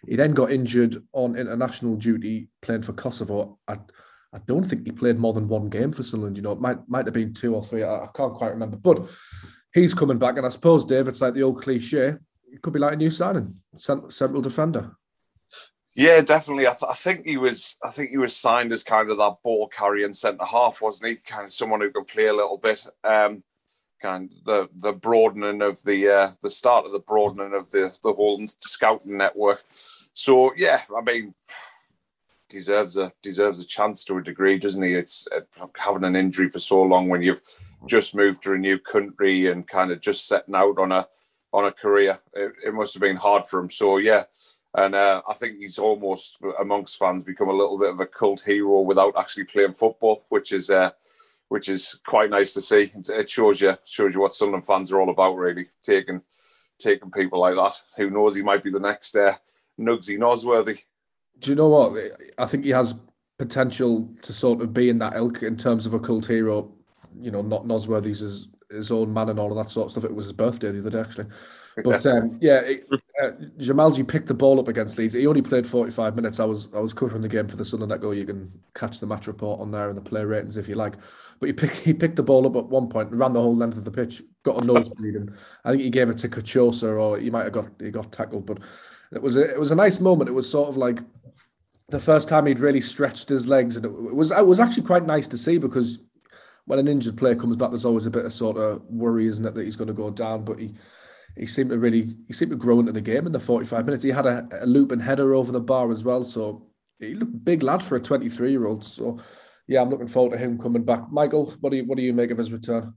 He 0.07 0.15
then 0.15 0.33
got 0.33 0.51
injured 0.51 0.97
on 1.13 1.37
international 1.37 1.95
duty 1.95 2.49
playing 2.61 2.81
for 2.81 2.93
Kosovo. 2.93 3.59
I, 3.67 3.77
I 4.33 4.39
don't 4.47 4.63
think 4.63 4.85
he 4.85 4.91
played 4.91 5.19
more 5.19 5.33
than 5.33 5.47
one 5.47 5.69
game 5.69 5.91
for 5.91 6.03
Sunderland. 6.03 6.37
You 6.37 6.43
know, 6.43 6.53
it 6.53 6.59
might 6.59 6.77
might 6.89 7.05
have 7.05 7.13
been 7.13 7.33
two 7.33 7.55
or 7.55 7.63
three. 7.63 7.83
I, 7.83 8.05
I 8.05 8.07
can't 8.15 8.33
quite 8.33 8.51
remember. 8.51 8.77
But 8.77 9.07
he's 9.73 9.93
coming 9.93 10.17
back, 10.17 10.37
and 10.37 10.45
I 10.45 10.49
suppose 10.49 10.85
Dave, 10.85 11.07
it's 11.07 11.21
like 11.21 11.33
the 11.33 11.43
old 11.43 11.61
cliche. 11.61 12.15
It 12.51 12.61
could 12.61 12.73
be 12.73 12.79
like 12.79 12.93
a 12.93 12.97
new 12.97 13.11
signing, 13.11 13.55
central 13.77 14.41
defender. 14.41 14.91
Yeah, 15.95 16.21
definitely. 16.21 16.67
I, 16.67 16.71
th- 16.71 16.89
I, 16.89 16.93
think 16.93 17.25
he 17.25 17.37
was. 17.37 17.77
I 17.83 17.89
think 17.89 18.11
he 18.11 18.17
was 18.17 18.35
signed 18.35 18.71
as 18.71 18.83
kind 18.83 19.09
of 19.09 19.17
that 19.17 19.37
ball 19.43 19.67
carrying 19.67 20.13
centre 20.13 20.45
half, 20.45 20.81
wasn't 20.81 21.09
he? 21.09 21.15
Kind 21.15 21.45
of 21.45 21.51
someone 21.51 21.81
who 21.81 21.91
can 21.91 22.05
play 22.05 22.27
a 22.27 22.33
little 22.33 22.57
bit. 22.57 22.85
Um, 23.03 23.43
kind 24.01 24.31
of 24.31 24.45
the 24.45 24.69
the 24.89 24.93
broadening 24.93 25.61
of 25.61 25.83
the 25.83 26.07
uh, 26.07 26.31
the 26.41 26.49
start 26.49 26.85
of 26.85 26.93
the 26.93 26.99
broadening 26.99 27.53
of 27.53 27.69
the 27.71 27.97
the 28.03 28.13
whole 28.13 28.41
scouting 28.61 29.17
network. 29.17 29.63
So 30.13 30.53
yeah, 30.55 30.81
I 30.95 31.01
mean, 31.01 31.35
deserves 32.49 32.97
a 32.97 33.11
deserves 33.21 33.61
a 33.61 33.65
chance 33.65 34.05
to 34.05 34.17
a 34.17 34.23
degree, 34.23 34.57
doesn't 34.59 34.83
he? 34.83 34.93
It's 34.93 35.27
uh, 35.35 35.67
having 35.77 36.05
an 36.05 36.15
injury 36.15 36.49
for 36.49 36.59
so 36.59 36.81
long 36.81 37.09
when 37.09 37.21
you've 37.21 37.41
just 37.85 38.15
moved 38.15 38.43
to 38.43 38.53
a 38.53 38.57
new 38.57 38.79
country 38.79 39.47
and 39.47 39.67
kind 39.67 39.91
of 39.91 39.99
just 39.99 40.27
setting 40.27 40.55
out 40.55 40.77
on 40.77 40.91
a 40.91 41.07
on 41.53 41.65
a 41.65 41.71
career. 41.71 42.19
It, 42.33 42.53
it 42.67 42.73
must 42.73 42.93
have 42.93 43.01
been 43.01 43.17
hard 43.17 43.45
for 43.45 43.59
him. 43.59 43.69
So 43.69 43.97
yeah, 43.97 44.25
and 44.73 44.95
uh, 44.95 45.21
I 45.27 45.33
think 45.33 45.57
he's 45.57 45.79
almost 45.79 46.37
amongst 46.59 46.97
fans 46.97 47.23
become 47.23 47.49
a 47.49 47.53
little 47.53 47.77
bit 47.77 47.89
of 47.89 47.99
a 47.99 48.05
cult 48.05 48.41
hero 48.41 48.81
without 48.81 49.17
actually 49.17 49.45
playing 49.45 49.73
football, 49.73 50.25
which 50.29 50.51
is 50.51 50.69
uh, 50.69 50.91
which 51.49 51.67
is 51.67 51.99
quite 52.05 52.29
nice 52.29 52.53
to 52.53 52.61
see. 52.61 52.91
It 53.09 53.29
shows 53.29 53.59
you 53.59 53.77
shows 53.83 54.13
you 54.13 54.21
what 54.21 54.33
Sunderland 54.33 54.65
fans 54.65 54.91
are 54.91 55.01
all 55.01 55.09
about, 55.09 55.35
really 55.35 55.67
taking 55.83 56.21
taking 56.79 57.11
people 57.11 57.39
like 57.39 57.55
that. 57.55 57.81
Who 57.97 58.09
knows? 58.09 58.35
He 58.35 58.41
might 58.41 58.63
be 58.63 58.71
the 58.71 58.79
next 58.79 59.15
uh, 59.15 59.35
Nugsy 59.79 60.17
Nosworthy. 60.17 60.79
Do 61.39 61.51
you 61.51 61.55
know 61.55 61.67
what? 61.67 62.01
I 62.37 62.45
think 62.45 62.63
he 62.63 62.69
has 62.71 62.95
potential 63.37 64.07
to 64.21 64.31
sort 64.31 64.61
of 64.61 64.73
be 64.73 64.89
in 64.89 64.99
that 64.99 65.15
ilk 65.15 65.43
in 65.43 65.57
terms 65.57 65.85
of 65.85 65.93
a 65.93 65.99
cult 65.99 66.27
hero. 66.27 66.71
You 67.19 67.31
know, 67.31 67.41
not 67.41 67.65
Nosworthy's 67.65 68.19
his, 68.19 68.47
his 68.71 68.91
own 68.91 69.13
man 69.13 69.29
and 69.29 69.39
all 69.39 69.51
of 69.51 69.57
that 69.57 69.71
sort 69.71 69.85
of 69.85 69.91
stuff. 69.91 70.05
It 70.05 70.13
was 70.13 70.25
his 70.25 70.33
birthday 70.33 70.71
the 70.71 70.79
other 70.79 70.89
day, 70.89 70.99
actually. 70.99 71.27
But 71.83 72.05
um, 72.05 72.37
yeah, 72.41 72.59
it, 72.59 72.87
uh, 73.21 73.31
Xhemajli 73.57 74.07
picked 74.07 74.27
the 74.27 74.33
ball 74.33 74.59
up 74.59 74.67
against 74.67 74.97
Leeds. 74.97 75.13
He 75.13 75.27
only 75.27 75.41
played 75.41 75.65
45 75.65 76.15
minutes. 76.15 76.39
I 76.39 76.45
was 76.45 76.69
I 76.75 76.79
was 76.79 76.93
covering 76.93 77.21
the 77.21 77.29
game 77.29 77.47
for 77.47 77.55
the 77.55 77.65
Sunderland 77.65 77.93
Echo. 77.93 78.11
You 78.11 78.25
can 78.25 78.51
catch 78.75 78.99
the 78.99 79.07
match 79.07 79.27
report 79.27 79.61
on 79.61 79.71
there 79.71 79.89
and 79.89 79.97
the 79.97 80.01
play 80.01 80.23
ratings 80.25 80.57
if 80.57 80.67
you 80.67 80.75
like. 80.75 80.95
But 81.39 81.47
he 81.47 81.53
picked 81.53 81.77
he 81.77 81.93
picked 81.93 82.17
the 82.17 82.23
ball 82.23 82.45
up 82.45 82.55
at 82.55 82.69
one 82.69 82.89
point, 82.89 83.11
ran 83.11 83.33
the 83.33 83.41
whole 83.41 83.55
length 83.55 83.77
of 83.77 83.85
the 83.85 83.91
pitch, 83.91 84.21
got 84.43 84.61
a 84.61 84.65
nosebleed, 84.65 85.15
and 85.15 85.33
I 85.63 85.71
think 85.71 85.83
he 85.83 85.89
gave 85.89 86.09
it 86.09 86.17
to 86.19 86.29
Carchosa 86.29 86.99
or 86.99 87.17
he 87.19 87.29
might 87.29 87.43
have 87.43 87.53
got 87.53 87.69
he 87.79 87.89
got 87.89 88.11
tackled. 88.11 88.45
But 88.45 88.59
it 89.13 89.21
was 89.21 89.37
a, 89.37 89.49
it 89.49 89.59
was 89.59 89.71
a 89.71 89.75
nice 89.75 89.99
moment. 89.99 90.29
It 90.29 90.33
was 90.33 90.49
sort 90.49 90.69
of 90.69 90.77
like 90.77 90.99
the 91.89 91.99
first 91.99 92.29
time 92.29 92.45
he'd 92.45 92.59
really 92.59 92.81
stretched 92.81 93.29
his 93.29 93.47
legs, 93.47 93.75
and 93.77 93.85
it 93.85 93.91
was 93.91 94.31
it 94.31 94.45
was 94.45 94.59
actually 94.59 94.83
quite 94.83 95.05
nice 95.05 95.27
to 95.29 95.37
see 95.37 95.57
because 95.57 95.99
when 96.65 96.79
an 96.79 96.87
injured 96.87 97.17
player 97.17 97.35
comes 97.35 97.55
back, 97.55 97.71
there's 97.71 97.85
always 97.85 98.05
a 98.05 98.11
bit 98.11 98.25
of 98.25 98.33
sort 98.33 98.57
of 98.57 98.81
worry, 98.89 99.27
isn't 99.27 99.45
it, 99.45 99.53
that 99.55 99.63
he's 99.63 99.75
going 99.75 99.87
to 99.87 99.93
go 99.93 100.09
down, 100.09 100.43
but 100.43 100.59
he 100.59 100.75
he 101.37 101.45
seemed 101.45 101.69
to 101.69 101.79
really 101.79 102.13
he 102.27 102.33
seemed 102.33 102.51
to 102.51 102.57
grow 102.57 102.79
into 102.79 102.91
the 102.91 103.01
game 103.01 103.25
in 103.25 103.31
the 103.31 103.39
45 103.39 103.85
minutes. 103.85 104.03
He 104.03 104.09
had 104.09 104.25
a, 104.25 104.47
a 104.61 104.65
loop 104.65 104.91
and 104.91 105.01
header 105.01 105.33
over 105.33 105.51
the 105.51 105.61
bar 105.61 105.91
as 105.91 106.03
well. 106.03 106.23
So 106.23 106.67
he 106.99 107.15
looked 107.15 107.45
big 107.45 107.63
lad 107.63 107.81
for 107.81 107.95
a 107.95 108.01
23 108.01 108.51
year 108.51 108.65
old. 108.65 108.83
So 108.83 109.19
yeah, 109.67 109.81
I'm 109.81 109.89
looking 109.89 110.07
forward 110.07 110.35
to 110.35 110.37
him 110.37 110.59
coming 110.59 110.83
back. 110.83 111.11
Michael, 111.11 111.53
what 111.61 111.69
do 111.69 111.77
you 111.77 111.85
what 111.85 111.97
do 111.97 112.03
you 112.03 112.13
make 112.13 112.31
of 112.31 112.37
his 112.37 112.51
return? 112.51 112.93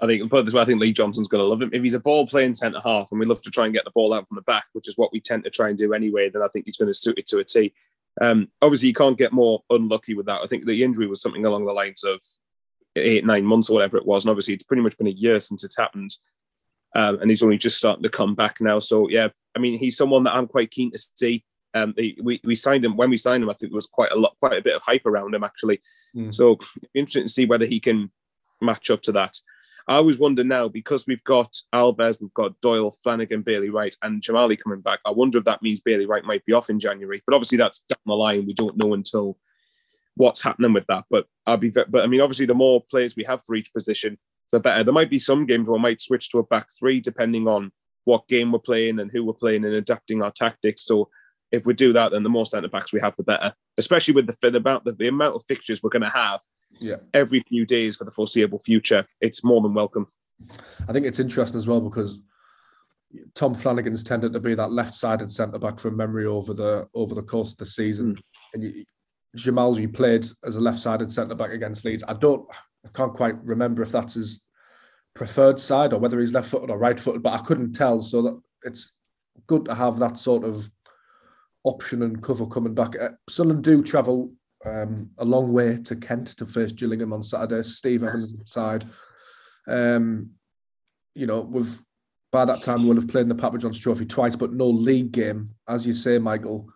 I 0.00 0.06
think 0.06 0.30
put 0.30 0.46
this 0.46 0.54
way, 0.54 0.62
I 0.62 0.64
think 0.64 0.80
Lee 0.80 0.92
Johnson's 0.92 1.28
going 1.28 1.42
to 1.42 1.46
love 1.46 1.60
him. 1.60 1.70
If 1.72 1.82
he's 1.82 1.94
a 1.94 2.00
ball 2.00 2.26
playing 2.26 2.54
centre 2.54 2.80
half 2.82 3.08
and 3.10 3.20
we 3.20 3.26
love 3.26 3.42
to 3.42 3.50
try 3.50 3.66
and 3.66 3.74
get 3.74 3.84
the 3.84 3.90
ball 3.90 4.14
out 4.14 4.26
from 4.26 4.36
the 4.36 4.42
back, 4.42 4.64
which 4.72 4.88
is 4.88 4.96
what 4.96 5.12
we 5.12 5.20
tend 5.20 5.44
to 5.44 5.50
try 5.50 5.68
and 5.68 5.76
do 5.76 5.92
anyway, 5.92 6.30
then 6.30 6.42
I 6.42 6.48
think 6.48 6.64
he's 6.64 6.78
going 6.78 6.88
to 6.88 6.94
suit 6.94 7.18
it 7.18 7.26
to 7.28 7.38
a 7.38 7.44
T. 7.44 7.74
Um, 8.20 8.48
obviously, 8.60 8.88
you 8.88 8.94
can't 8.94 9.18
get 9.18 9.32
more 9.32 9.62
unlucky 9.70 10.14
with 10.14 10.26
that. 10.26 10.40
I 10.42 10.46
think 10.46 10.64
the 10.64 10.82
injury 10.82 11.06
was 11.06 11.22
something 11.22 11.44
along 11.44 11.66
the 11.66 11.72
lines 11.72 12.04
of 12.04 12.20
eight, 12.96 13.24
nine 13.24 13.44
months 13.44 13.70
or 13.70 13.74
whatever 13.74 13.96
it 13.96 14.06
was. 14.06 14.24
And 14.24 14.30
obviously, 14.30 14.54
it's 14.54 14.64
pretty 14.64 14.82
much 14.82 14.98
been 14.98 15.06
a 15.06 15.10
year 15.10 15.40
since 15.40 15.64
it's 15.64 15.76
happened 15.76 16.14
um, 16.94 17.20
and 17.20 17.30
he's 17.30 17.42
only 17.42 17.58
just 17.58 17.76
starting 17.76 18.02
to 18.02 18.08
come 18.08 18.34
back 18.34 18.60
now. 18.60 18.78
So 18.78 19.08
yeah, 19.08 19.28
I 19.56 19.58
mean, 19.58 19.78
he's 19.78 19.96
someone 19.96 20.24
that 20.24 20.34
I'm 20.34 20.48
quite 20.48 20.70
keen 20.70 20.90
to 20.92 20.98
see. 21.16 21.44
Um, 21.72 21.94
we 21.96 22.40
we 22.42 22.54
signed 22.56 22.84
him 22.84 22.96
when 22.96 23.10
we 23.10 23.16
signed 23.16 23.44
him. 23.44 23.50
I 23.50 23.54
think 23.54 23.70
there 23.70 23.76
was 23.76 23.86
quite 23.86 24.10
a 24.10 24.18
lot, 24.18 24.36
quite 24.40 24.58
a 24.58 24.62
bit 24.62 24.74
of 24.74 24.82
hype 24.82 25.06
around 25.06 25.34
him 25.34 25.44
actually. 25.44 25.80
Mm. 26.16 26.34
So 26.34 26.58
interesting 26.94 27.24
to 27.24 27.28
see 27.28 27.46
whether 27.46 27.66
he 27.66 27.78
can 27.78 28.10
match 28.60 28.90
up 28.90 29.02
to 29.02 29.12
that. 29.12 29.36
I 29.90 29.96
always 29.96 30.20
wonder 30.20 30.44
now 30.44 30.68
because 30.68 31.04
we've 31.08 31.24
got 31.24 31.52
Alves, 31.74 32.20
we've 32.20 32.32
got 32.32 32.60
Doyle, 32.60 32.92
Flanagan, 33.02 33.42
Bailey 33.42 33.70
Wright, 33.70 33.96
and 34.02 34.22
Xhemajli 34.22 34.56
coming 34.62 34.82
back. 34.82 35.00
I 35.04 35.10
wonder 35.10 35.38
if 35.38 35.44
that 35.46 35.62
means 35.62 35.80
Bailey 35.80 36.06
Wright 36.06 36.24
might 36.24 36.46
be 36.46 36.52
off 36.52 36.70
in 36.70 36.78
January. 36.78 37.20
But 37.26 37.34
obviously 37.34 37.58
that's 37.58 37.80
down 37.80 37.98
the 38.06 38.14
line. 38.14 38.46
We 38.46 38.54
don't 38.54 38.76
know 38.76 38.94
until 38.94 39.36
what's 40.14 40.42
happening 40.42 40.72
with 40.72 40.86
that. 40.86 41.06
But 41.10 41.26
I'll 41.44 41.56
be. 41.56 41.70
But 41.70 42.04
I 42.04 42.06
mean, 42.06 42.20
obviously, 42.20 42.46
the 42.46 42.54
more 42.54 42.84
players 42.88 43.16
we 43.16 43.24
have 43.24 43.42
for 43.44 43.56
each 43.56 43.74
position, 43.74 44.16
the 44.52 44.60
better. 44.60 44.84
There 44.84 44.94
might 44.94 45.10
be 45.10 45.18
some 45.18 45.44
games 45.44 45.68
where 45.68 45.76
we 45.76 45.82
might 45.82 46.00
switch 46.00 46.30
to 46.30 46.38
a 46.38 46.44
back 46.44 46.68
three 46.78 47.00
depending 47.00 47.48
on 47.48 47.72
what 48.04 48.28
game 48.28 48.52
we're 48.52 48.60
playing 48.60 49.00
and 49.00 49.10
who 49.10 49.24
we're 49.24 49.32
playing 49.32 49.64
and 49.64 49.74
adapting 49.74 50.22
our 50.22 50.30
tactics. 50.30 50.86
So 50.86 51.08
if 51.50 51.66
we 51.66 51.74
do 51.74 51.92
that, 51.94 52.12
then 52.12 52.22
the 52.22 52.28
more 52.28 52.46
centre 52.46 52.68
backs 52.68 52.92
we 52.92 53.00
have, 53.00 53.16
the 53.16 53.24
better. 53.24 53.54
Especially 53.76 54.14
with 54.14 54.28
the 54.28 54.56
about 54.56 54.84
the, 54.84 54.92
the 54.92 55.08
amount 55.08 55.34
of 55.34 55.42
fixtures 55.48 55.82
we're 55.82 55.90
going 55.90 56.02
to 56.02 56.10
have 56.10 56.38
yeah. 56.78 56.96
every 57.14 57.40
few 57.48 57.66
days 57.66 57.96
for 57.96 58.04
the 58.04 58.10
foreseeable 58.10 58.58
future. 58.58 59.06
It's 59.20 59.44
more 59.44 59.60
than 59.60 59.74
welcome. 59.74 60.06
I 60.88 60.92
think 60.92 61.06
it's 61.06 61.20
interesting 61.20 61.58
as 61.58 61.66
well 61.66 61.80
because 61.80 62.18
Tom 63.34 63.54
Flanagan's 63.54 64.04
tended 64.04 64.32
to 64.32 64.40
be 64.40 64.54
that 64.54 64.72
left-sided 64.72 65.30
centre 65.30 65.58
back 65.58 65.78
from 65.78 65.96
memory 65.96 66.26
over 66.26 66.54
the 66.54 66.88
over 66.94 67.14
the 67.14 67.22
course 67.22 67.52
of 67.52 67.58
the 67.58 67.66
season, 67.66 68.14
mm. 68.14 68.22
and 68.54 68.62
you, 68.62 68.84
Xhemajli 69.36 69.92
played 69.92 70.26
as 70.44 70.56
a 70.56 70.60
left-sided 70.60 71.10
centre 71.10 71.34
back 71.34 71.50
against 71.50 71.84
Leeds. 71.84 72.04
I 72.06 72.14
don't, 72.14 72.46
I 72.84 72.88
can't 72.94 73.14
quite 73.14 73.42
remember 73.44 73.82
if 73.82 73.92
that's 73.92 74.14
his 74.14 74.42
preferred 75.14 75.60
side 75.60 75.92
or 75.92 75.98
whether 75.98 76.18
he's 76.20 76.32
left-footed 76.32 76.70
or 76.70 76.78
right-footed, 76.78 77.22
but 77.22 77.38
I 77.38 77.42
couldn't 77.44 77.72
tell. 77.72 78.00
So 78.00 78.22
that 78.22 78.40
it's 78.64 78.92
good 79.46 79.66
to 79.66 79.74
have 79.74 79.98
that 79.98 80.18
sort 80.18 80.44
of 80.44 80.68
option 81.64 82.02
and 82.02 82.22
cover 82.22 82.46
coming 82.46 82.74
back. 82.74 82.94
Uh, 83.00 83.10
Sunderland 83.28 83.64
do 83.64 83.82
travel 83.82 84.30
um, 84.64 85.10
a 85.18 85.24
long 85.24 85.52
way 85.52 85.78
to 85.78 85.96
Kent 85.96 86.28
to 86.38 86.46
face 86.46 86.72
Gillingham 86.72 87.12
on 87.12 87.22
Saturday. 87.22 87.62
Steve 87.62 88.04
Evans 88.04 88.42
side. 88.44 88.84
Um, 89.66 90.30
you 91.14 91.26
know, 91.26 91.40
we've 91.40 91.80
by 92.32 92.44
that 92.44 92.62
time 92.62 92.84
we'll 92.84 92.94
have 92.94 93.08
played 93.08 93.22
in 93.22 93.28
the 93.28 93.34
Papa 93.34 93.58
John's 93.58 93.78
Trophy 93.78 94.06
twice, 94.06 94.36
but 94.36 94.52
no 94.52 94.68
league 94.68 95.12
game. 95.12 95.50
As 95.68 95.86
you 95.86 95.92
say, 95.92 96.18
Michael, 96.18 96.68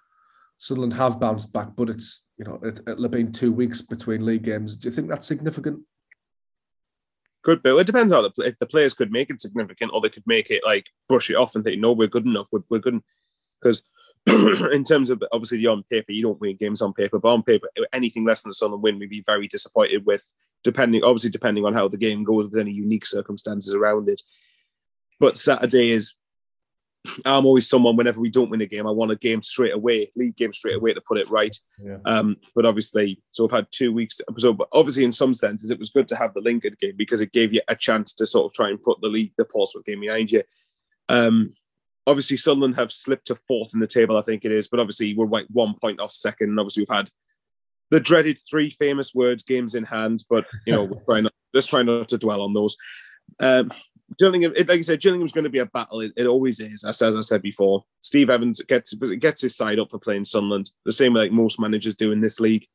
Sunderland 0.59 0.94
have 0.94 1.20
bounced 1.20 1.53
back, 1.53 1.68
but 1.77 1.90
it's 1.90 2.25
you 2.38 2.44
know 2.44 2.59
it, 2.62 2.81
will 2.87 3.03
have 3.03 3.11
been 3.11 3.33
two 3.33 3.53
weeks 3.53 3.81
between 3.81 4.27
league 4.27 4.44
games. 4.44 4.77
Do 4.77 4.88
you 4.88 4.92
think 4.92 5.09
that's 5.09 5.27
significant? 5.27 5.81
Could 7.42 7.62
be. 7.62 7.70
It 7.70 7.87
depends 7.87 8.12
how 8.12 8.23
the 8.23 8.33
if 8.38 8.59
the 8.59 8.66
players 8.66 8.94
could 8.94 9.12
make 9.12 9.31
it 9.31 9.40
significant, 9.40 9.92
or 9.92 10.01
they 10.01 10.09
could 10.09 10.27
make 10.27 10.51
it 10.51 10.64
like 10.64 10.87
brush 11.09 11.31
it 11.31 11.37
off 11.37 11.55
and 11.55 11.62
think, 11.62 11.81
no, 11.81 11.92
we're 11.92 12.09
good 12.09 12.27
enough. 12.27 12.49
We're, 12.51 12.64
we're 12.70 12.79
good 12.79 13.01
because 13.61 13.83
in 14.73 14.85
terms 14.85 15.11
of 15.11 15.23
obviously 15.33 15.59
the 15.59 15.67
on 15.67 15.83
paper, 15.85 16.13
you 16.13 16.23
don't 16.23 16.41
win 16.41 16.57
games 16.57 16.83
on 16.83 16.93
paper, 16.93 17.19
but 17.19 17.29
on 17.29 17.43
paper, 17.43 17.69
anything 17.93 18.25
less 18.25 18.43
than 18.43 18.51
the 18.51 18.55
Sunderland 18.55 18.83
win, 18.83 18.99
we'd 18.99 19.11
be 19.11 19.25
very 19.27 19.47
disappointed 19.47 20.07
with. 20.07 20.25
Depending, 20.63 21.05
obviously, 21.05 21.29
depending 21.29 21.67
on 21.67 21.75
how 21.75 21.89
the 21.89 21.99
game 21.99 22.25
goes, 22.25 22.47
with 22.47 22.59
any 22.59 22.73
unique 22.73 23.05
circumstances 23.05 23.75
around 23.75 24.09
it. 24.09 24.23
But 25.21 25.37
Saturday 25.37 25.91
is 25.91 26.15
I'm 27.25 27.45
always 27.45 27.69
someone 27.69 27.97
whenever 27.97 28.21
we 28.21 28.31
don't 28.31 28.51
win 28.51 28.63
a 28.63 28.67
game, 28.67 28.87
I 28.87 28.91
want 28.91 29.11
a 29.11 29.17
game 29.17 29.43
straight 29.43 29.75
away, 29.75 30.11
league 30.17 30.37
game 30.37 30.53
straight 30.53 30.77
away 30.77 30.95
to 30.95 31.01
put 31.03 31.19
it 31.19 31.29
right. 31.29 31.55
Yeah. 31.83 31.99
Um, 32.07 32.37
but 32.55 32.65
obviously, 32.65 33.23
so 33.31 33.45
I've 33.45 33.51
had 33.51 33.67
two 33.71 33.93
weeks. 33.93 34.17
To, 34.17 34.25
so, 34.39 34.53
but 34.55 34.69
obviously, 34.73 35.05
in 35.05 35.13
some 35.13 35.35
senses, 35.35 35.71
it 35.71 35.79
was 35.79 35.91
good 35.91 36.09
to 36.09 36.17
have 36.17 36.33
the 36.33 36.41
Lincoln 36.41 36.77
game 36.81 36.95
because 36.97 37.21
it 37.21 37.33
gave 37.33 37.53
you 37.53 37.61
a 37.69 37.77
chance 37.77 38.15
to 38.15 38.27
sort 38.27 38.47
of 38.47 38.55
try 38.55 38.71
and 38.71 38.83
put 38.83 39.01
the 39.01 39.09
league, 39.09 39.33
the 39.37 39.45
Portsmouth 39.45 39.85
game 39.85 40.01
behind 40.01 40.33
you. 40.33 40.43
Um, 41.11 41.55
obviously, 42.07 42.37
Sunderland 42.37 42.77
have 42.77 42.93
slipped 42.93 43.27
to 43.29 43.38
fourth 43.49 43.75
in 43.75 43.81
the 43.81 43.87
table, 43.87 44.17
I 44.17 44.23
think 44.23 44.45
it 44.45 44.53
is. 44.53 44.69
But 44.69 44.81
obviously, 44.81 45.14
we're 45.14 45.27
like 45.27 45.47
one 45.51 45.75
point 45.81 46.01
off 46.01 46.12
second. 46.12 46.51
And 46.51 46.61
obviously, 46.61 46.83
we've 46.83 46.97
had 46.97 47.11
the 47.90 48.01
dreaded 48.01 48.38
three 48.49 48.71
famous 48.71 49.14
words 49.14 49.43
games 49.43 49.75
in 49.75 49.85
hand. 49.85 50.25
But 50.29 50.47
you 50.67 50.73
know, 50.73 50.85
we're 50.85 51.05
trying 51.09 51.25
not, 51.25 51.33
let's 51.53 51.67
try 51.67 51.83
not 51.83 52.09
to 52.09 52.19
dwell 52.19 52.43
on 52.43 52.55
those. 52.55 52.77
Um, 53.40 53.71
Gillingham, 54.19 54.53
like 54.57 54.71
I 54.71 54.81
said, 54.83 55.01
Gillingham's 55.01 55.33
going 55.33 55.45
to 55.45 55.51
be 55.51 55.59
a 55.59 55.67
battle. 55.67 56.01
It, 56.01 56.12
it 56.17 56.27
always 56.27 56.61
is, 56.61 56.85
as, 56.85 57.01
as 57.01 57.17
I 57.17 57.21
said 57.21 57.43
before. 57.43 57.85
Steve 58.01 58.31
Evans 58.31 58.61
gets 58.62 58.93
gets 58.95 59.43
his 59.43 59.57
side 59.57 59.79
up 59.79 59.90
for 59.90 59.99
playing 59.99 60.25
Sunderland, 60.25 60.71
the 60.85 60.93
same 60.93 61.14
way 61.14 61.23
like 61.23 61.33
most 61.33 61.59
managers 61.59 61.95
do 61.95 62.12
in 62.12 62.21
this 62.21 62.40
league. 62.40 62.67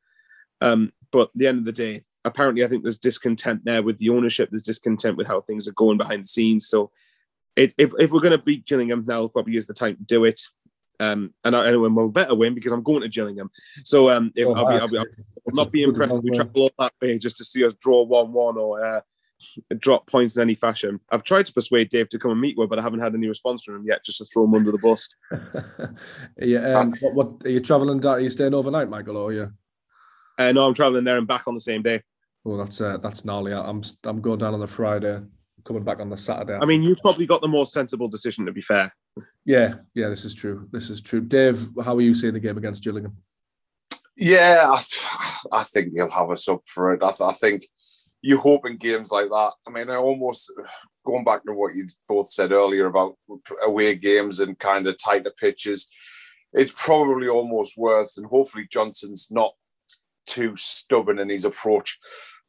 Um, 0.61 0.91
but 1.11 1.21
at 1.21 1.29
the 1.35 1.47
end 1.47 1.59
of 1.59 1.65
the 1.65 1.71
day, 1.71 2.03
apparently, 2.25 2.63
I 2.63 2.67
think 2.67 2.83
there's 2.83 2.99
discontent 2.99 3.63
there 3.63 3.83
with 3.83 3.97
the 3.99 4.09
ownership. 4.09 4.49
There's 4.49 4.63
discontent 4.63 5.17
with 5.17 5.27
how 5.27 5.41
things 5.41 5.67
are 5.67 5.73
going 5.73 5.97
behind 5.97 6.23
the 6.23 6.27
scenes. 6.27 6.67
So, 6.67 6.91
it, 7.59 7.73
if 7.77 7.93
if 7.99 8.11
we're 8.11 8.21
going 8.21 8.31
to 8.31 8.37
beat 8.37 8.65
Gillingham 8.65 9.03
now, 9.05 9.27
probably 9.27 9.57
is 9.57 9.67
the 9.67 9.73
time 9.73 9.95
to 9.97 10.03
do 10.03 10.25
it. 10.25 10.41
Um, 11.01 11.33
and 11.45 11.55
I, 11.55 11.67
anyway, 11.67 11.89
we'll 11.89 12.09
better 12.09 12.35
win 12.35 12.53
because 12.53 12.71
I'm 12.71 12.83
going 12.83 13.01
to 13.01 13.09
Gillingham. 13.09 13.49
So 13.85 14.09
um, 14.09 14.31
if, 14.35 14.45
Oh, 14.45 14.53
I'll, 14.53 14.67
be, 14.67 14.79
I'll, 14.79 14.87
be, 14.87 14.97
I'll 14.97 15.05
not 15.53 15.71
be 15.71 15.83
impressed 15.83 16.13
if 16.13 16.23
we 16.23 16.31
travel 16.31 16.63
all 16.63 16.71
that 16.77 16.93
way 17.01 17.17
just 17.17 17.37
to 17.37 17.45
see 17.45 17.63
us 17.63 17.73
draw 17.81 18.03
one-one 18.03 18.57
or 18.57 18.85
uh, 18.85 19.01
drop 19.77 20.07
points 20.07 20.35
in 20.35 20.41
any 20.41 20.55
fashion. 20.55 20.99
I've 21.09 21.23
tried 21.23 21.45
to 21.45 21.53
persuade 21.53 21.89
Dave 21.89 22.09
to 22.09 22.19
come 22.19 22.31
and 22.31 22.41
meet 22.41 22.57
with, 22.57 22.69
but 22.69 22.79
I 22.79 22.81
haven't 22.81 22.99
had 22.99 23.15
any 23.15 23.27
response 23.27 23.63
from 23.63 23.77
him 23.77 23.85
yet, 23.85 24.03
just 24.03 24.17
to 24.17 24.25
throw 24.25 24.43
him 24.43 24.55
under 24.55 24.71
the 24.73 24.77
bus. 24.77 25.07
yeah, 26.37 26.79
um, 26.79 26.93
what, 27.01 27.15
what 27.15 27.45
are 27.45 27.49
you 27.49 27.61
traveling 27.61 27.99
down? 27.99 28.15
Are 28.15 28.19
you 28.19 28.29
staying 28.29 28.53
overnight, 28.53 28.89
Michael? 28.89 29.17
Or 29.17 29.29
are 29.29 29.33
you? 29.33 29.53
Uh, 30.37 30.51
no, 30.51 30.65
I'm 30.65 30.73
traveling 30.73 31.03
there 31.03 31.17
and 31.17 31.27
back 31.27 31.47
on 31.47 31.53
the 31.53 31.61
same 31.61 31.81
day. 31.81 32.01
Well, 32.43 32.57
that's 32.57 32.79
uh, 32.81 32.97
that's 32.97 33.25
gnarly. 33.25 33.53
I'm 33.53 33.83
I'm 34.03 34.21
going 34.21 34.39
down 34.39 34.53
on 34.53 34.59
the 34.59 34.67
Friday, 34.67 35.21
coming 35.65 35.83
back 35.83 35.99
on 35.99 36.09
the 36.09 36.17
Saturday. 36.17 36.57
I 36.61 36.65
mean, 36.65 36.83
you've 36.83 36.99
probably 36.99 37.25
got 37.25 37.41
the 37.41 37.47
more 37.47 37.65
sensible 37.65 38.07
decision, 38.07 38.45
to 38.45 38.51
be 38.51 38.61
fair. 38.61 38.93
yeah, 39.45 39.75
yeah, 39.93 40.09
this 40.09 40.25
is 40.25 40.33
true. 40.33 40.67
This 40.71 40.89
is 40.89 41.01
true. 41.01 41.21
Dave, 41.21 41.57
how 41.83 41.95
are 41.95 42.01
you 42.01 42.13
seeing 42.13 42.33
the 42.33 42.39
game 42.39 42.57
against 42.57 42.83
Gillingham? 42.83 43.17
Yeah, 44.15 44.67
I, 44.69 44.77
th- 44.77 45.45
I 45.51 45.63
think 45.63 45.93
he'll 45.93 46.11
have 46.11 46.29
us 46.29 46.47
up 46.49 46.61
for 46.67 46.93
it. 46.93 47.01
I, 47.03 47.11
th- 47.11 47.21
I 47.21 47.33
think 47.33 47.65
you 48.21 48.37
hope 48.37 48.65
in 48.65 48.77
games 48.77 49.11
like 49.11 49.29
that. 49.29 49.51
I 49.67 49.71
mean, 49.71 49.89
I 49.89 49.95
almost 49.95 50.51
going 51.05 51.23
back 51.23 51.43
to 51.45 51.53
what 51.53 51.73
you 51.73 51.87
both 52.07 52.29
said 52.29 52.51
earlier 52.51 52.87
about 52.87 53.15
away 53.65 53.95
games 53.95 54.39
and 54.41 54.59
kind 54.59 54.87
of 54.87 54.97
tighter 54.97 55.31
pitches. 55.39 55.87
It's 56.51 56.73
probably 56.75 57.27
almost 57.27 57.77
worth, 57.77 58.13
and 58.17 58.25
hopefully 58.25 58.67
Johnson's 58.69 59.27
not 59.31 59.53
too 60.25 60.55
stubborn 60.57 61.19
in 61.19 61.29
his 61.29 61.45
approach. 61.45 61.97